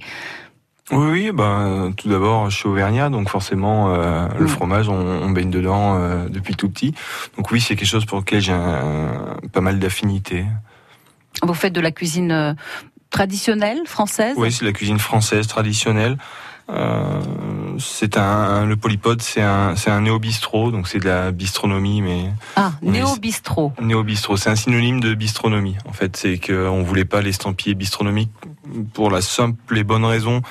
Oui, 0.91 1.31
ben, 1.33 1.93
tout 1.97 2.09
d'abord, 2.09 2.49
je 2.51 2.57
suis 2.57 2.67
auvergnat, 2.67 3.09
donc 3.09 3.27
forcément, 3.29 3.93
euh, 3.95 4.27
le 4.37 4.45
Mm. 4.45 4.47
fromage, 4.47 4.87
on, 4.89 4.93
on 4.95 5.31
baigne 5.31 5.49
dedans 5.49 5.95
euh, 5.95 6.29
depuis 6.29 6.55
tout 6.55 6.69
petit. 6.69 6.93
Donc 7.37 7.49
oui, 7.51 7.59
c'est 7.59 7.75
quelque 7.75 7.87
chose 7.87 8.05
pour 8.05 8.19
lequel 8.19 8.39
j'ai 8.41 8.53
pas 9.51 9.61
mal 9.61 9.79
d'affinités. 9.79 10.45
Vous 11.41 11.55
faites 11.55 11.73
de 11.73 11.81
la 11.81 11.91
cuisine 11.91 12.31
euh, 12.31 12.53
traditionnelle, 13.09 13.79
française 13.87 14.35
Oui, 14.37 14.51
c'est 14.51 14.63
la 14.63 14.73
cuisine 14.73 14.99
française 14.99 15.47
traditionnelle. 15.47 16.17
Euh, 16.69 17.21
c'est 17.79 18.17
un 18.17 18.65
le 18.65 18.75
polypode, 18.75 19.21
c'est 19.21 19.41
un 19.41 19.75
c'est 19.75 19.91
un 19.91 20.01
néo-bistrot, 20.01 20.71
donc 20.71 20.87
c'est 20.87 20.97
de 20.99 21.05
la 21.05 21.31
bistronomie, 21.31 22.01
mais 22.01 22.29
Ah, 22.55 22.71
Oui, 22.81 22.89
néo-bistrot. 22.91 23.73
néo-bistrot, 23.81 24.37
c'est 24.37 24.49
un 24.49 24.55
synonyme 24.55 24.99
de 24.99 25.13
bistronomie. 25.15 25.77
En 25.87 25.93
fait, 25.93 26.15
c'est 26.17 26.39
qu'on 26.39 26.81
voulait 26.83 27.05
pas 27.05 27.21
l'estampiller 27.21 27.75
bistronomique 27.75 28.31
pour 28.93 29.09
la 29.11 29.21
simple 29.21 29.77
et 29.77 29.83
bonne 29.83 30.05
raison 30.05 30.41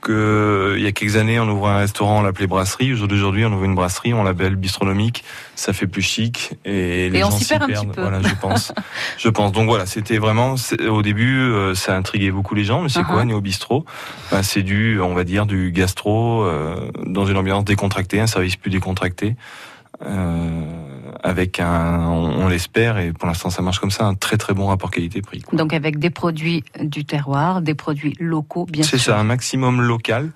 que 0.00 0.74
il 0.76 0.82
y 0.82 0.86
a 0.86 0.92
quelques 0.92 1.16
années, 1.16 1.38
on 1.40 1.48
ouvrait 1.48 1.72
un 1.72 1.78
restaurant, 1.78 2.20
on 2.20 2.22
l'appelait 2.22 2.46
brasserie. 2.46 2.92
Aujourd'hui, 2.92 3.44
on 3.44 3.52
ouvre 3.52 3.64
une 3.64 3.74
brasserie, 3.74 4.14
on 4.14 4.22
l'appelle 4.22 4.56
bistronomique. 4.56 5.24
Ça 5.56 5.72
fait 5.72 5.86
plus 5.86 6.02
chic 6.02 6.52
et 6.64 7.10
les 7.10 7.24
on 7.24 7.30
gens 7.30 7.36
s'y 7.38 7.54
un 7.54 7.58
perdent. 7.66 7.72
petit 7.88 7.94
peu. 7.96 8.02
Voilà, 8.02 8.20
je 8.22 8.34
pense. 8.40 8.72
je 9.18 9.28
pense. 9.28 9.52
Donc 9.52 9.66
voilà, 9.68 9.86
c'était 9.86 10.18
vraiment 10.18 10.54
au 10.88 11.02
début, 11.02 11.38
euh, 11.40 11.74
ça 11.74 11.96
intriguait 11.96 12.30
beaucoup 12.30 12.54
les 12.54 12.64
gens. 12.64 12.82
Mais 12.82 12.88
c'est 12.88 13.00
Uh-huh. 13.00 13.06
quoi 13.06 13.24
néo 13.24 13.40
bistrot? 13.40 13.84
Ben, 14.30 14.42
C'est 14.42 14.62
du, 14.62 15.00
on 15.00 15.14
va 15.14 15.24
dire, 15.24 15.46
du 15.46 15.72
gastro 15.72 16.42
euh, 16.44 16.90
dans 17.06 17.26
une 17.26 17.36
ambiance 17.36 17.64
décontractée, 17.64 18.20
un 18.20 18.26
service 18.26 18.56
plus 18.56 18.70
décontracté. 18.70 19.36
Euh, 20.06 20.60
avec 21.22 21.60
un, 21.60 22.06
on, 22.06 22.44
on 22.44 22.48
l'espère 22.48 22.98
et 22.98 23.12
pour 23.12 23.26
l'instant 23.28 23.50
ça 23.50 23.62
marche 23.62 23.78
comme 23.80 23.90
ça, 23.90 24.04
un 24.06 24.14
très 24.14 24.36
très 24.36 24.54
bon 24.54 24.66
rapport 24.66 24.90
qualité-prix. 24.90 25.42
Donc 25.52 25.72
avec 25.72 25.98
des 25.98 26.10
produits 26.10 26.64
du 26.80 27.04
terroir, 27.04 27.60
des 27.62 27.74
produits 27.74 28.14
locaux, 28.20 28.66
bien 28.70 28.82
C'est 28.84 28.98
sûr. 28.98 29.14
ça, 29.14 29.18
un 29.18 29.24
maximum 29.24 29.80
local. 29.82 30.30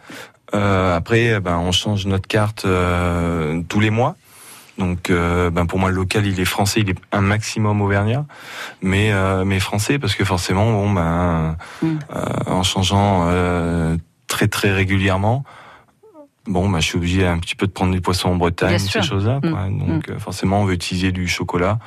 Euh, 0.54 0.94
après, 0.96 1.40
ben, 1.40 1.56
on 1.58 1.72
change 1.72 2.04
notre 2.06 2.28
carte 2.28 2.64
euh, 2.66 3.62
tous 3.68 3.80
les 3.80 3.88
mois. 3.90 4.16
Donc, 4.78 5.08
euh, 5.10 5.50
ben, 5.50 5.66
pour 5.66 5.78
moi, 5.78 5.90
le 5.90 5.96
local, 5.96 6.26
il 6.26 6.40
est 6.40 6.44
français, 6.46 6.80
il 6.80 6.90
est 6.90 6.98
un 7.12 7.20
maximum 7.20 7.80
auvergnat, 7.80 8.24
mais 8.82 9.12
euh, 9.12 9.44
mais 9.44 9.60
français 9.60 9.98
parce 9.98 10.14
que 10.14 10.24
forcément, 10.24 10.70
bon, 10.70 10.90
ben, 10.92 11.56
Mm. 11.82 11.86
euh, 12.14 12.24
en 12.46 12.62
changeant 12.62 13.24
euh, 13.28 13.96
très 14.28 14.48
très 14.48 14.72
régulièrement. 14.72 15.44
Bon, 16.48 16.68
bah, 16.68 16.80
je 16.80 16.86
suis 16.86 16.96
obligé 16.96 17.24
un 17.24 17.38
petit 17.38 17.54
peu 17.54 17.68
de 17.68 17.72
prendre 17.72 17.92
des 17.92 18.00
poissons 18.00 18.30
en 18.30 18.34
Bretagne, 18.34 18.70
Bien 18.70 18.78
ces 18.80 18.88
sûr. 18.88 19.02
choses-là. 19.04 19.38
quoi. 19.40 19.68
Mm, 19.68 19.78
Donc, 19.86 20.08
euh, 20.10 20.18
forcément, 20.18 20.60
on 20.62 20.64
veut 20.64 20.74
utiliser 20.74 21.12
du 21.12 21.28
chocolat. 21.28 21.78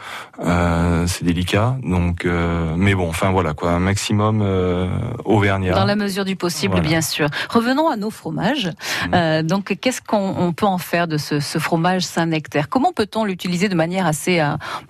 Euh, 0.41 1.05
c'est 1.07 1.25
délicat. 1.25 1.75
Donc, 1.83 2.23
euh, 2.25 2.73
mais 2.77 2.95
bon, 2.95 3.09
enfin 3.09 3.31
voilà 3.31 3.53
quoi, 3.53 3.71
un 3.71 3.79
maximum 3.79 4.41
euh, 4.41 4.87
auvergnat. 5.25 5.73
Dans 5.73 5.83
la 5.83 5.97
mesure 5.97 6.23
du 6.23 6.37
possible, 6.37 6.75
Voilà. 6.75 6.87
bien 6.87 7.01
sûr. 7.01 7.27
Revenons 7.49 7.89
à 7.89 7.97
nos 7.97 8.09
fromages. 8.11 8.71
Euh, 9.13 9.43
donc, 9.43 9.77
qu'est-ce 9.81 10.01
qu'on 10.01 10.35
on 10.37 10.53
peut 10.53 10.65
en 10.65 10.77
faire 10.77 11.09
de 11.09 11.17
ce, 11.17 11.41
ce 11.41 11.59
fromage 11.59 12.03
Saint-Nectaire? 12.03 12.69
Comment 12.69 12.93
peut-on 12.93 13.25
l'utiliser 13.25 13.67
de 13.67 13.75
manière 13.75 14.05
assez 14.07 14.39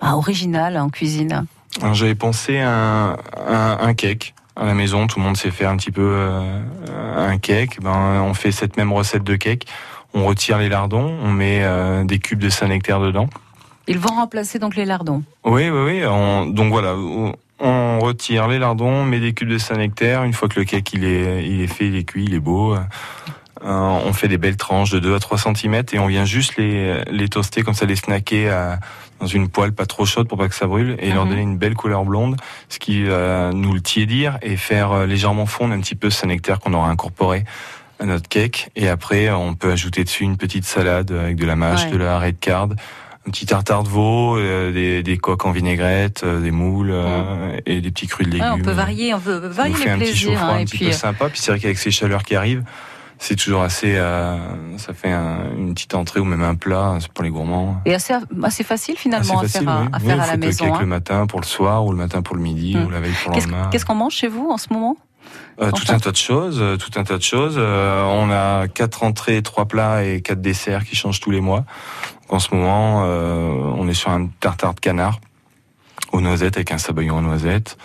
bah, 0.00 0.14
originale 0.14 0.78
en 0.78 0.90
cuisine? 0.90 1.44
J'avais 1.92 2.14
pensé 2.14 2.60
à 2.60 3.16
un 3.80 3.94
cake 3.94 4.34
à 4.56 4.64
la 4.64 4.74
maison. 4.74 5.06
Tout 5.06 5.18
le 5.18 5.24
monde 5.24 5.36
sait 5.36 5.50
faire 5.50 5.70
un 5.70 5.76
petit 5.76 5.90
peu 5.92 6.02
euh, 6.02 6.60
un 7.16 7.38
cake. 7.38 7.80
Ben, 7.80 8.22
on 8.26 8.34
fait 8.34 8.52
cette 8.52 8.76
même 8.76 8.92
recette 8.92 9.24
de 9.24 9.36
cake. 9.36 9.66
On 10.14 10.24
retire 10.24 10.58
les 10.58 10.68
lardons, 10.68 11.14
on 11.22 11.30
met 11.30 11.60
euh, 11.62 12.04
des 12.04 12.18
cubes 12.18 12.38
de 12.38 12.48
Saint-Nectaire 12.48 13.00
dedans. 13.00 13.28
Ils 13.86 13.98
vont 13.98 14.14
remplacer 14.14 14.58
donc 14.58 14.74
les 14.74 14.84
lardons. 14.86 15.22
Oui, 15.44 15.68
oui, 15.68 15.80
oui. 15.84 16.02
on- 16.06 16.46
donc 16.46 16.70
voilà, 16.72 16.94
on 17.60 17.98
retire 18.00 18.48
les 18.48 18.58
lardons, 18.58 18.88
on 18.88 19.04
met 19.04 19.20
des 19.20 19.32
cubes 19.34 19.48
de 19.50 19.58
Saint-Nectaire. 19.58 20.24
Une 20.24 20.32
fois 20.32 20.48
que 20.48 20.58
le 20.58 20.64
cake 20.64 20.92
il 20.94 21.04
est, 21.04 21.44
il 21.46 21.60
est 21.60 21.66
fait, 21.66 21.86
il 21.88 21.96
est 21.96 22.04
cuit, 22.04 22.24
il 22.24 22.34
est 22.34 22.40
beau. 22.40 22.74
Euh, 22.74 22.80
on 23.64 24.12
fait 24.12 24.28
des 24.28 24.38
belles 24.38 24.56
tranches 24.56 24.90
de 24.90 24.98
2 25.00 25.14
à 25.14 25.18
3 25.18 25.38
cm 25.38 25.82
et 25.92 25.98
on 25.98 26.06
vient 26.06 26.24
juste 26.24 26.56
les, 26.56 27.02
les 27.10 27.28
toaster 27.28 27.62
comme 27.62 27.74
ça, 27.74 27.84
les 27.86 27.96
snacker 27.96 28.48
à, 28.50 28.78
dans 29.20 29.26
une 29.26 29.48
poêle 29.48 29.72
pas 29.72 29.86
trop 29.86 30.04
chaude 30.04 30.28
pour 30.28 30.36
pas 30.38 30.48
que 30.48 30.54
ça 30.54 30.66
brûle 30.66 30.96
et 30.98 31.10
leur 31.12 31.24
Mhm. 31.24 31.30
donner 31.30 31.42
une 31.42 31.56
belle 31.58 31.74
couleur 31.74 32.04
blonde, 32.04 32.36
ce 32.68 32.78
qui 32.78 33.04
va 33.04 33.50
nous 33.52 33.72
le 33.72 33.80
tiédir 33.80 34.38
et 34.42 34.56
faire 34.56 34.92
euh, 34.92 35.06
légèrement 35.06 35.46
fondre 35.46 35.72
un 35.74 35.80
petit 35.80 35.94
peu 35.94 36.10
ce 36.10 36.26
nectar 36.26 36.60
qu'on 36.60 36.74
aura 36.74 36.88
incorporé 36.88 37.44
à 37.98 38.04
notre 38.04 38.28
cake. 38.28 38.68
Et 38.76 38.88
après, 38.88 39.30
on 39.30 39.54
peut 39.54 39.72
ajouter 39.72 40.04
dessus 40.04 40.24
une 40.24 40.36
petite 40.36 40.64
salade 40.66 41.10
avec 41.12 41.36
de 41.36 41.46
la 41.46 41.56
mâche, 41.56 41.84
Ouais. 41.84 41.92
de 41.92 41.96
la 41.96 42.18
red 42.18 42.38
card, 42.38 42.68
un 43.26 43.30
petit 43.30 43.46
tartare 43.46 43.82
de 43.84 43.88
veau, 43.88 44.36
euh, 44.36 44.70
des, 44.70 45.02
des 45.02 45.16
coques 45.16 45.46
en 45.46 45.50
vinaigrette, 45.50 46.22
euh, 46.22 46.40
des 46.40 46.50
moules 46.50 46.90
euh, 46.92 47.58
et 47.64 47.80
des 47.80 47.90
petits 47.90 48.06
crus 48.06 48.26
de 48.26 48.32
légumes. 48.32 48.46
Ouais, 48.46 48.60
on 48.60 48.62
peut 48.62 48.70
varier, 48.70 49.14
on 49.14 49.18
peut 49.20 49.38
varier 49.38 49.74
les 49.74 49.88
un 49.90 49.98
petit 49.98 50.04
plaisirs. 50.12 50.30
chaud-froid 50.32 50.48
hein, 50.50 50.56
un 50.56 50.58
et 50.58 50.64
petit 50.66 50.76
puis, 50.76 50.84
peu 50.86 50.90
euh, 50.92 50.94
sympa. 50.94 51.28
Puis 51.30 51.40
c'est 51.40 51.50
vrai 51.52 51.58
qu'avec 51.58 51.78
ces 51.78 51.90
chaleurs 51.90 52.22
qui 52.22 52.36
arrivent, 52.36 52.62
c'est 53.18 53.36
toujours 53.36 53.62
assez, 53.62 53.96
euh, 53.96 54.36
ça 54.78 54.92
fait 54.92 55.10
un- 55.12 55.50
une 55.56 55.74
petite 55.74 55.94
entrée 55.94 56.20
ou 56.20 56.24
même 56.24 56.42
un 56.42 56.54
plat 56.54 56.96
c'est 57.00 57.10
pour 57.12 57.24
les 57.24 57.30
gourmands. 57.30 57.80
et 57.84 57.94
assez, 57.94 58.14
assez 58.42 58.64
facile 58.64 58.96
finalement 58.96 59.40
Assez 59.40 59.52
facile, 59.52 59.68
à 59.68 59.72
faire, 59.72 59.80
à- 59.80 59.82
oui. 59.82 59.88
à, 59.92 59.96
Oui, 59.98 60.04
faire 60.06 60.20
à 60.22 60.26
la 60.26 60.32
le 60.34 60.38
maison. 60.38 60.64
cake 60.66 60.74
hein. 60.74 60.80
le 60.80 60.86
matin 60.86 61.26
pour 61.26 61.40
le 61.40 61.46
soir 61.46 61.84
ou 61.86 61.92
le 61.92 61.96
matin 61.98 62.22
pour 62.22 62.36
le 62.36 62.42
midi 62.42 62.76
ou 62.76 62.90
la 62.90 63.00
veille 63.00 63.12
pour 63.22 63.30
le 63.32 63.36
Qu'est-ce 63.36 63.48
lendemain. 63.48 63.68
qu'est-ce 63.70 63.86
qu'on 63.86 63.94
mange 63.94 64.12
chez 64.14 64.28
vous 64.28 64.48
en 64.50 64.58
ce 64.58 64.72
moment? 64.72 64.96
Euh, 65.60 65.70
tout 65.72 65.90
un 65.90 65.98
tas 65.98 66.12
de 66.12 66.16
choses, 66.16 66.58
euh, 66.60 66.76
tout 66.76 66.90
un 67.00 67.02
tas 67.04 67.16
de 67.16 67.22
choses. 67.22 67.56
Euh, 67.58 68.04
on 68.04 68.30
a 68.30 68.68
quatre 68.68 69.02
entrées, 69.02 69.42
trois 69.42 69.64
plats 69.64 70.04
et 70.04 70.20
quatre 70.20 70.40
desserts 70.42 70.84
qui 70.84 70.94
changent 70.94 71.18
tous 71.20 71.30
les 71.30 71.40
mois. 71.40 71.64
Donc, 72.22 72.34
en 72.34 72.38
ce 72.38 72.54
moment, 72.54 73.02
euh, 73.06 73.50
on 73.76 73.88
est 73.88 73.94
sur 73.94 74.10
un 74.10 74.28
tartare 74.40 74.74
de 74.74 74.80
canard 74.80 75.18
aux 76.12 76.20
noisettes 76.20 76.56
avec 76.56 76.70
un 76.72 76.78
sabayon 76.78 77.16
aux 77.18 77.22
noisettes. 77.22 77.76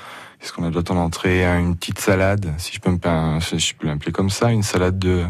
Qu'est-ce 0.41 0.53
qu'on 0.53 0.63
a 0.65 0.71
d'autre 0.71 0.91
en 0.91 0.97
entrée 0.97 1.45
Une 1.45 1.75
petite 1.75 1.99
salade, 1.99 2.51
si 2.57 2.73
je 2.73 2.79
peux 2.79 2.89
me 2.89 3.39
si 3.41 3.59
je 3.59 3.75
peux 3.75 3.85
l'appeler 3.87 4.11
comme 4.11 4.31
ça, 4.31 4.51
une 4.51 4.63
salade 4.63 4.97
de 4.97 5.23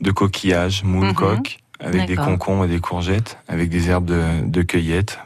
de 0.00 0.10
coquillages, 0.12 0.84
moule 0.84 1.06
Mhm. 1.08 1.14
coque, 1.14 1.58
avec 1.80 2.06
des 2.06 2.16
concombres 2.16 2.66
et 2.66 2.68
des 2.68 2.80
courgettes, 2.80 3.38
avec 3.48 3.70
des 3.70 3.88
herbes 3.90 4.04
de, 4.04 4.22
de 4.44 4.62
cueillette. 4.62 5.18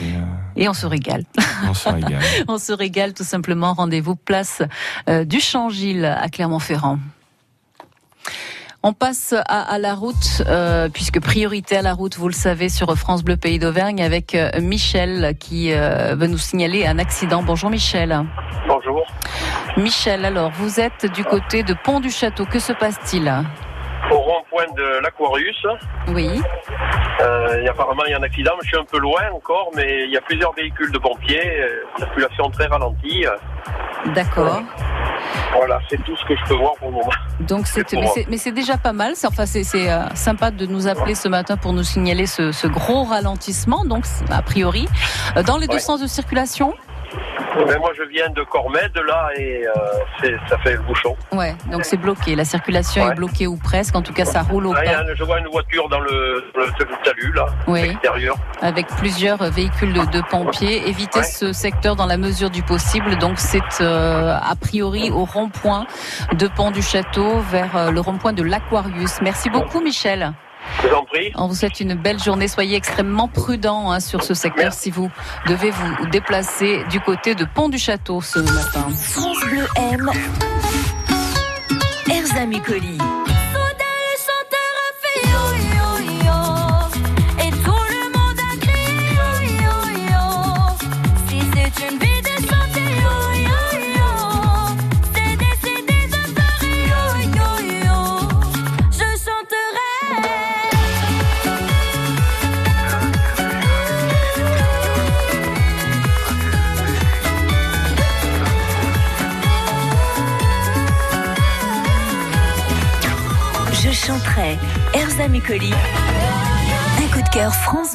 Et, 0.00 0.14
euh, 0.16 0.20
Et 0.56 0.68
on 0.68 0.72
se 0.72 0.86
régale. 0.86 1.24
on 1.68 1.74
se 1.74 1.88
régale. 1.88 2.22
on 2.48 2.58
se 2.58 2.72
régale 2.72 3.12
tout 3.12 3.22
simplement. 3.24 3.74
Rendez-vous 3.74 4.16
place 4.16 4.62
euh, 5.08 5.24
du 5.24 5.40
Champ-Gilles 5.40 6.04
à 6.04 6.28
Clermont-Ferrand. 6.28 6.98
On 8.86 8.92
passe 8.92 9.32
à, 9.48 9.62
à 9.62 9.78
la 9.78 9.94
route, 9.94 10.42
euh, 10.46 10.90
puisque 10.92 11.18
priorité 11.18 11.78
à 11.78 11.80
la 11.80 11.94
route, 11.94 12.18
vous 12.18 12.28
le 12.28 12.34
savez, 12.34 12.68
sur 12.68 12.94
France 12.98 13.24
Bleu 13.24 13.38
Pays 13.38 13.58
d'Auvergne, 13.58 14.02
avec 14.02 14.34
euh, 14.34 14.50
Michel 14.60 15.34
qui 15.40 15.72
euh, 15.72 16.14
veut 16.14 16.26
nous 16.26 16.36
signaler 16.36 16.84
un 16.86 16.98
accident. 16.98 17.42
Bonjour 17.42 17.70
Michel. 17.70 18.14
Bonjour. 18.68 19.06
Michel, 19.78 20.26
alors 20.26 20.50
vous 20.50 20.80
êtes 20.80 21.06
du 21.14 21.24
côté 21.24 21.62
de 21.62 21.72
Pont 21.82 21.98
du 21.98 22.10
Château. 22.10 22.44
Que 22.44 22.58
se 22.58 22.74
passe-t-il? 22.74 23.26
Au 24.10 24.18
rond-point 24.18 24.66
de 24.76 25.00
l'Aquarius, 25.02 25.64
Oui. 26.08 26.42
euh, 27.22 27.62
et 27.62 27.68
apparemment 27.68 28.02
il 28.04 28.10
y 28.10 28.14
a 28.14 28.18
un 28.18 28.22
accident, 28.22 28.52
je 28.60 28.68
suis 28.68 28.76
un 28.76 28.84
peu 28.84 28.98
loin 28.98 29.22
encore, 29.34 29.70
mais 29.74 30.04
il 30.04 30.10
y 30.10 30.18
a 30.18 30.20
plusieurs 30.20 30.52
véhicules 30.52 30.92
de 30.92 30.98
pompiers, 30.98 31.64
circulation 31.96 32.50
très 32.50 32.66
ralentie. 32.66 33.24
D'accord. 34.14 34.60
Voilà, 35.56 35.78
c'est 35.88 36.02
tout 36.04 36.16
ce 36.16 36.24
que 36.26 36.34
je 36.36 36.44
peux 36.48 36.54
voir 36.54 36.74
pour 36.74 36.88
le 36.88 36.94
moment. 36.94 37.10
Donc 37.40 37.66
c'est 37.66 37.84
mais 38.28 38.36
c'est 38.36 38.52
déjà 38.52 38.76
pas 38.76 38.92
mal. 38.92 39.12
C'est 39.14 39.26
enfin 39.26 39.46
c'est 39.46 39.64
euh, 39.74 40.02
sympa 40.14 40.50
de 40.50 40.66
nous 40.66 40.86
appeler 40.86 41.14
ce 41.14 41.28
matin 41.28 41.56
pour 41.56 41.72
nous 41.72 41.82
signaler 41.82 42.26
ce, 42.26 42.52
ce 42.52 42.66
gros 42.66 43.04
ralentissement. 43.04 43.84
Donc 43.84 44.04
a 44.30 44.42
priori 44.42 44.88
euh, 45.36 45.42
dans 45.42 45.58
les 45.58 45.66
deux 45.66 45.78
sens 45.78 46.00
de 46.00 46.06
circulation. 46.06 46.74
Mais 47.56 47.78
moi 47.78 47.90
je 47.96 48.02
viens 48.04 48.28
de 48.30 48.42
Cormed 48.42 48.90
là 49.06 49.28
et 49.36 49.66
euh, 49.66 49.70
c'est- 50.20 50.36
ça 50.48 50.58
fait 50.58 50.72
le 50.72 50.82
bouchon. 50.82 51.16
Ouais. 51.32 51.54
Donc 51.70 51.84
c'est 51.84 51.96
bloqué. 51.96 52.34
La 52.34 52.44
circulation 52.44 53.04
Ouais. 53.04 53.12
est 53.12 53.14
bloquée 53.14 53.46
ou 53.46 53.56
presque. 53.56 53.94
En 53.96 54.02
tout 54.02 54.12
cas 54.12 54.24
ça 54.24 54.42
roule 54.42 54.66
au 54.66 54.74
Ah, 54.76 54.84
il 54.84 54.90
y 54.90 54.94
a 54.94 54.98
pas 55.04 55.14
je 55.14 55.22
vois 55.24 55.38
une 55.38 55.48
voiture 55.48 55.88
dans 55.88 56.00
le, 56.00 56.44
dans 56.54 56.60
le 56.60 57.04
talus 57.04 57.32
là, 57.34 57.46
Oui. 57.66 57.80
extérieur. 57.80 58.36
avec 58.62 58.86
plusieurs 58.88 59.42
véhicules 59.50 59.92
de, 59.92 60.04
de 60.06 60.20
pompiers. 60.30 60.88
Évitez 60.88 61.20
Ouais. 61.20 61.24
ce 61.24 61.52
secteur 61.52 61.96
dans 61.96 62.06
la 62.06 62.16
mesure 62.16 62.50
du 62.50 62.62
possible. 62.62 63.16
Donc 63.18 63.38
c'est 63.38 63.60
euh, 63.80 64.34
a 64.36 64.56
priori 64.56 65.10
au 65.10 65.24
rond-point 65.24 65.86
de 66.32 66.48
Pont 66.48 66.70
du 66.70 66.82
Château 66.82 67.38
vers 67.50 67.76
euh, 67.76 67.90
le 67.90 68.00
rond-point 68.00 68.32
de 68.32 68.42
l'Aquarius. 68.42 69.20
Merci 69.22 69.50
beaucoup 69.50 69.80
Michel. 69.80 70.32
Je 70.82 70.88
vous 70.88 70.94
en 70.94 71.04
prie. 71.04 71.32
On 71.34 71.46
vous 71.46 71.54
souhaite 71.54 71.80
une 71.80 71.94
belle 71.94 72.20
journée. 72.20 72.48
Soyez 72.48 72.76
extrêmement 72.76 73.28
prudents 73.28 73.90
hein, 73.90 74.00
sur 74.00 74.22
ce 74.22 74.34
secteur 74.34 74.72
si 74.72 74.90
vous 74.90 75.10
devez 75.46 75.70
vous 75.70 76.06
déplacer 76.10 76.84
du 76.90 77.00
côté 77.00 77.34
de 77.34 77.44
Pont 77.44 77.68
du 77.68 77.78
Château 77.78 78.20
ce 78.20 78.38
matin. 78.38 78.88
France 78.90 79.40
Bleu 79.46 79.66
Micoli. 82.46 82.98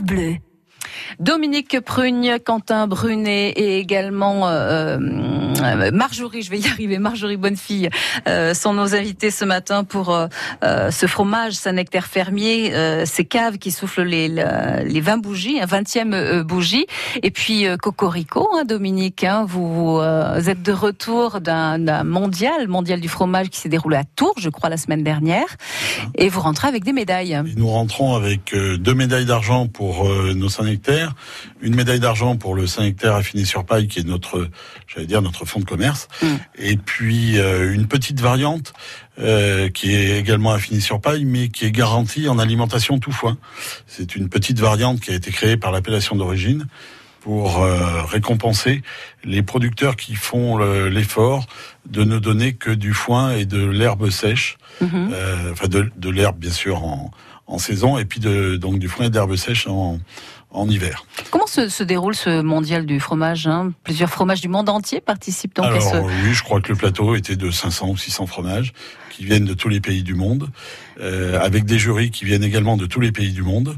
Bleu. 0.09 0.48
Dominique 1.19 1.81
Prugne, 1.81 2.37
Quentin 2.43 2.87
Brunet 2.87 3.49
et 3.49 3.77
également 3.79 4.47
euh, 4.47 4.97
euh, 5.61 5.91
Marjorie, 5.91 6.41
je 6.41 6.49
vais 6.49 6.59
y 6.59 6.67
arriver, 6.67 6.97
Marjorie 6.97 7.37
Bonnefille 7.37 7.89
euh, 8.27 8.53
sont 8.53 8.73
nos 8.73 8.95
invités 8.95 9.31
ce 9.31 9.45
matin 9.45 9.83
pour 9.83 10.13
euh, 10.13 10.27
euh, 10.63 10.91
ce 10.91 11.07
fromage 11.07 11.53
Saint-Nectaire 11.53 12.05
Fermier, 12.05 12.73
euh, 12.73 13.03
ces 13.05 13.25
caves 13.25 13.57
qui 13.57 13.71
soufflent 13.71 14.03
les, 14.03 14.29
les 14.29 15.01
20 15.01 15.17
bougies, 15.17 15.59
un 15.59 15.65
20e 15.65 16.13
euh, 16.13 16.43
bougie. 16.43 16.85
Et 17.21 17.31
puis 17.31 17.65
Cocorico, 17.81 18.49
hein, 18.55 18.63
Dominique, 18.63 19.23
hein, 19.23 19.45
vous, 19.47 19.99
euh, 19.99 20.41
êtes 20.41 20.61
de 20.61 20.71
retour 20.71 21.41
d'un 21.41 22.03
mondial, 22.03 22.67
mondial 22.67 23.01
du 23.01 23.09
fromage 23.09 23.49
qui 23.49 23.59
s'est 23.59 23.69
déroulé 23.69 23.97
à 23.97 24.03
Tours, 24.03 24.35
je 24.37 24.49
crois, 24.49 24.69
la 24.69 24.77
semaine 24.77 25.03
dernière. 25.03 25.47
Et 26.15 26.29
vous 26.29 26.39
rentrez 26.39 26.67
avec 26.67 26.83
des 26.83 26.93
médailles. 26.93 27.33
Et 27.33 27.59
nous 27.59 27.69
rentrons 27.69 28.15
avec 28.15 28.53
deux 28.53 28.93
médailles 28.93 29.25
d'argent 29.25 29.67
pour 29.67 30.07
nos 30.09 30.49
Saint-Nectaire, 30.49 31.13
une 31.61 31.75
médaille 31.75 31.99
d'argent 31.99 32.35
pour 32.37 32.55
le 32.55 32.67
Saint-Nectaire 32.67 33.15
affiné 33.15 33.45
sur 33.45 33.65
paille, 33.65 33.87
qui 33.87 33.99
est 33.99 34.07
notre, 34.07 34.47
j'allais 34.87 35.07
dire, 35.07 35.21
notre 35.21 35.45
fonds 35.45 35.59
de 35.59 35.65
commerce, 35.65 36.07
et 36.57 36.77
puis 36.77 37.37
euh, 37.37 37.73
une 37.73 37.87
petite 37.87 38.19
variante 38.21 38.73
euh, 39.19 39.69
qui 39.69 39.93
est 39.93 40.17
également 40.19 40.51
affinée 40.51 40.79
sur 40.79 41.01
paille, 41.01 41.25
mais 41.25 41.49
qui 41.49 41.65
est 41.65 41.71
garantie 41.71 42.27
en 42.29 42.39
alimentation 42.39 42.99
tout 42.99 43.11
foin. 43.11 43.37
C'est 43.87 44.15
une 44.15 44.29
petite 44.29 44.59
variante 44.59 44.99
qui 45.01 45.11
a 45.11 45.15
été 45.15 45.31
créée 45.31 45.57
par 45.57 45.71
l'appellation 45.71 46.15
d'origine 46.15 46.67
pour 47.21 47.61
euh, 47.61 48.01
récompenser 48.03 48.81
les 49.25 49.43
producteurs 49.43 49.97
qui 49.97 50.15
font 50.15 50.55
le- 50.57 50.87
l'effort 50.87 51.47
de 51.85 52.05
ne 52.05 52.17
donner 52.17 52.53
que 52.53 52.71
du 52.71 52.93
foin 52.93 53.31
et 53.33 53.45
de 53.45 53.61
l'herbe 53.65 54.09
sèche, 54.09 54.57
euh, 54.81 55.51
enfin 55.51 55.67
de, 55.67 55.91
de 55.97 56.09
l'herbe 56.09 56.37
bien 56.39 56.51
sûr 56.51 56.81
en, 56.85 57.11
en 57.45 57.57
saison, 57.57 57.97
et 57.97 58.05
puis 58.05 58.21
de, 58.21 58.55
donc 58.55 58.79
du 58.79 58.87
foin 58.87 59.07
et 59.07 59.09
d'herbe 59.09 59.35
sèche 59.35 59.67
en, 59.67 59.99
en 60.51 60.69
hiver. 60.69 61.05
Comment 61.31 61.47
se, 61.47 61.69
se 61.69 61.83
déroule 61.83 62.15
ce 62.15 62.41
mondial 62.41 62.85
du 62.85 62.99
fromage 62.99 63.47
hein? 63.47 63.71
Plusieurs 63.83 64.09
fromages 64.09 64.41
du 64.41 64.47
monde 64.47 64.69
entier 64.69 64.99
participent 65.01 65.55
donc 65.55 65.65
à 65.65 65.69
Alors 65.69 65.83
ce... 65.83 65.97
oui, 65.97 66.33
je 66.33 66.43
crois 66.43 66.59
que 66.61 66.69
le 66.69 66.75
plateau 66.75 67.15
était 67.15 67.35
de 67.35 67.51
500 67.51 67.89
ou 67.89 67.97
600 67.97 68.25
fromages 68.25 68.73
qui 69.11 69.25
viennent 69.25 69.45
de 69.45 69.53
tous 69.53 69.67
les 69.67 69.81
pays 69.81 70.01
du 70.01 70.15
monde, 70.15 70.47
euh, 71.01 71.37
avec 71.41 71.65
des 71.65 71.77
jurys 71.77 72.09
qui 72.09 72.23
viennent 72.23 72.43
également 72.43 72.77
de 72.77 72.85
tous 72.85 73.01
les 73.01 73.11
pays 73.11 73.33
du 73.33 73.43
monde. 73.43 73.75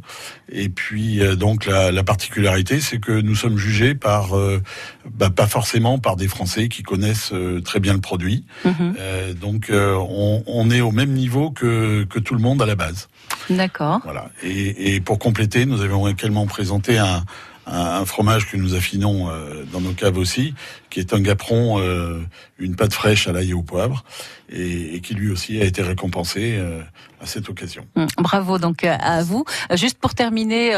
Et 0.52 0.70
puis 0.70 1.20
euh, 1.20 1.36
donc 1.36 1.66
la, 1.66 1.92
la 1.92 2.04
particularité, 2.04 2.80
c'est 2.80 3.00
que 3.00 3.12
nous 3.12 3.36
sommes 3.36 3.58
jugés 3.58 3.96
par, 3.96 4.38
euh, 4.38 4.62
bah, 5.10 5.32
pas 5.32 5.48
forcément 5.48 5.98
par 5.98 6.16
des 6.16 6.28
Français 6.28 6.68
qui 6.70 6.84
connaissent 6.84 7.32
euh, 7.34 7.60
très 7.60 7.80
bien 7.80 7.94
le 7.94 8.02
produit. 8.02 8.46
Mhm. 8.66 8.96
Euh, 9.00 9.34
donc 9.34 9.72
euh, 9.72 9.96
on, 9.96 10.44
on 10.46 10.70
est 10.70 10.82
au 10.82 10.92
même 10.92 11.12
niveau 11.12 11.50
que, 11.50 12.04
que 12.04 12.20
tout 12.20 12.36
le 12.36 12.42
monde 12.42 12.62
à 12.62 12.66
la 12.66 12.76
base. 12.76 13.10
D'accord. 13.50 14.02
Voilà. 14.04 14.30
Et, 14.44 14.96
et 14.96 15.02
pour 15.02 15.20
compléter, 15.20 15.66
nous 15.66 15.82
avons 15.82 16.08
également 16.08 16.46
présenté 16.46 16.98
un, 16.98 17.24
un, 17.72 18.06
fromage 18.06 18.50
que 18.52 18.58
nous 18.58 18.76
affinons 18.76 19.30
euh, 19.30 19.64
dans 19.72 19.82
nos 19.82 19.94
caves 19.94 20.18
aussi, 20.18 20.54
qui 20.90 21.00
est 21.00 21.14
un 21.14 21.22
gaperon, 21.22 21.80
euh, 21.80 22.20
une 22.60 22.76
pâte 22.76 22.94
fraîche 22.94 23.28
à 23.28 23.32
l'ail 23.32 23.52
et 23.52 23.54
au 23.54 23.64
poivre. 23.64 24.04
et, 24.54 25.00
qui 25.02 25.14
lui 25.14 25.32
aussi 25.32 25.62
a 25.62 25.64
été 25.64 25.82
récompensé 25.82 26.58
euh, 26.58 26.82
à 27.22 27.26
cette 27.26 27.48
occasion. 27.50 27.88
Hum, 27.96 28.08
Bravo 28.18 28.58
donc 28.58 28.84
à 28.84 29.24
vous. 29.24 29.46
Juste 29.76 29.98
pour 30.00 30.14
terminer, 30.14 30.72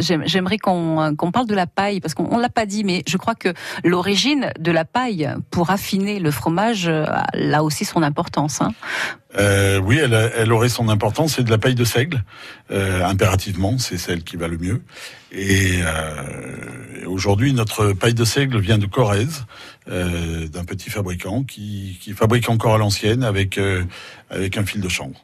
j'aime- 0.00 0.22
j'aimerais 0.26 0.58
qu'on 0.58 1.16
parle 1.32 1.46
de 1.48 1.54
la 1.54 1.66
paille 1.66 2.00
parce 2.00 2.14
qu'on 2.14 2.28
on 2.30 2.38
l'a 2.38 2.48
pas 2.48 2.64
dit, 2.66 2.84
mais 2.84 3.02
je 3.08 3.16
crois 3.16 3.34
que 3.34 3.52
l'origine 3.84 4.50
de 4.60 4.70
la 4.70 4.84
paille 4.84 5.28
pour 5.50 5.70
affiner 5.70 6.20
le 6.20 6.30
fromage 6.30 6.88
a 6.88 7.62
aussi 7.64 7.84
son 7.84 8.02
importance. 8.04 8.60
Hein. 8.60 8.72
Euh, 9.38 9.78
oui, 9.78 9.98
elle, 10.02 10.14
a- 10.14 10.30
elle 10.36 10.52
aurait 10.52 10.68
son 10.68 10.88
importance. 10.88 11.34
C'est 11.36 11.42
de 11.42 11.50
la 11.50 11.58
paille 11.58 11.74
de 11.74 11.84
seigle, 11.84 12.22
euh, 12.70 13.04
impérativement, 13.04 13.76
c'est 13.78 13.98
celle 13.98 14.22
qui 14.22 14.36
va 14.36 14.46
le 14.48 14.58
mieux. 14.58 14.80
Et 15.32 15.80
euh, 15.82 17.06
aujourd'hui, 17.06 17.52
notre 17.52 17.92
paille 17.92 18.14
de 18.14 18.24
seigle 18.24 18.58
vient 18.58 18.78
de 18.78 18.86
Corrèze, 18.86 19.44
euh, 19.90 20.48
d'un 20.48 20.64
petit 20.64 20.90
fabricant 20.90 21.42
qui, 21.44 21.98
qui 22.00 22.12
fabrique 22.12 22.48
encore 22.48 22.74
à 22.74 22.78
l'ancienne 22.78 23.22
avec 23.22 23.58
euh, 23.58 23.84
avec 24.30 24.56
un 24.56 24.64
fil 24.64 24.80
de 24.80 24.88
chanvre. 24.88 25.20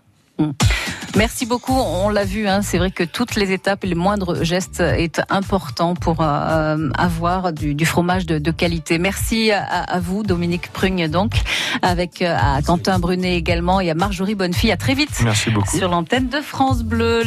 Merci 1.16 1.46
beaucoup. 1.46 1.74
On 1.74 2.08
l'a 2.08 2.24
vu, 2.24 2.48
hein, 2.48 2.60
c'est 2.60 2.78
vrai 2.78 2.90
que 2.90 3.04
toutes 3.04 3.36
les 3.36 3.52
étapes 3.52 3.84
et 3.84 3.86
les 3.86 3.94
moindres 3.94 4.42
gestes 4.42 4.80
est 4.80 5.22
important 5.30 5.94
pour 5.94 6.22
euh, 6.22 6.88
avoir 6.98 7.52
du, 7.52 7.76
du 7.76 7.86
fromage 7.86 8.26
de, 8.26 8.40
de 8.40 8.50
qualité. 8.50 8.98
Merci 8.98 9.52
à, 9.52 9.62
à 9.62 10.00
vous, 10.00 10.24
Dominique 10.24 10.72
Prugne, 10.72 11.06
donc, 11.06 11.34
avec 11.82 12.20
à 12.20 12.60
Quentin 12.66 12.98
Brunet 12.98 13.36
également 13.36 13.80
et 13.80 13.90
à 13.90 13.94
Marjorie 13.94 14.34
Bonnefille. 14.34 14.72
À 14.72 14.76
très 14.76 14.94
vite 14.94 15.20
Merci 15.22 15.50
beaucoup. 15.50 15.76
sur 15.76 15.88
l'antenne 15.88 16.28
de 16.28 16.40
France 16.40 16.82
Bleu. 16.82 17.22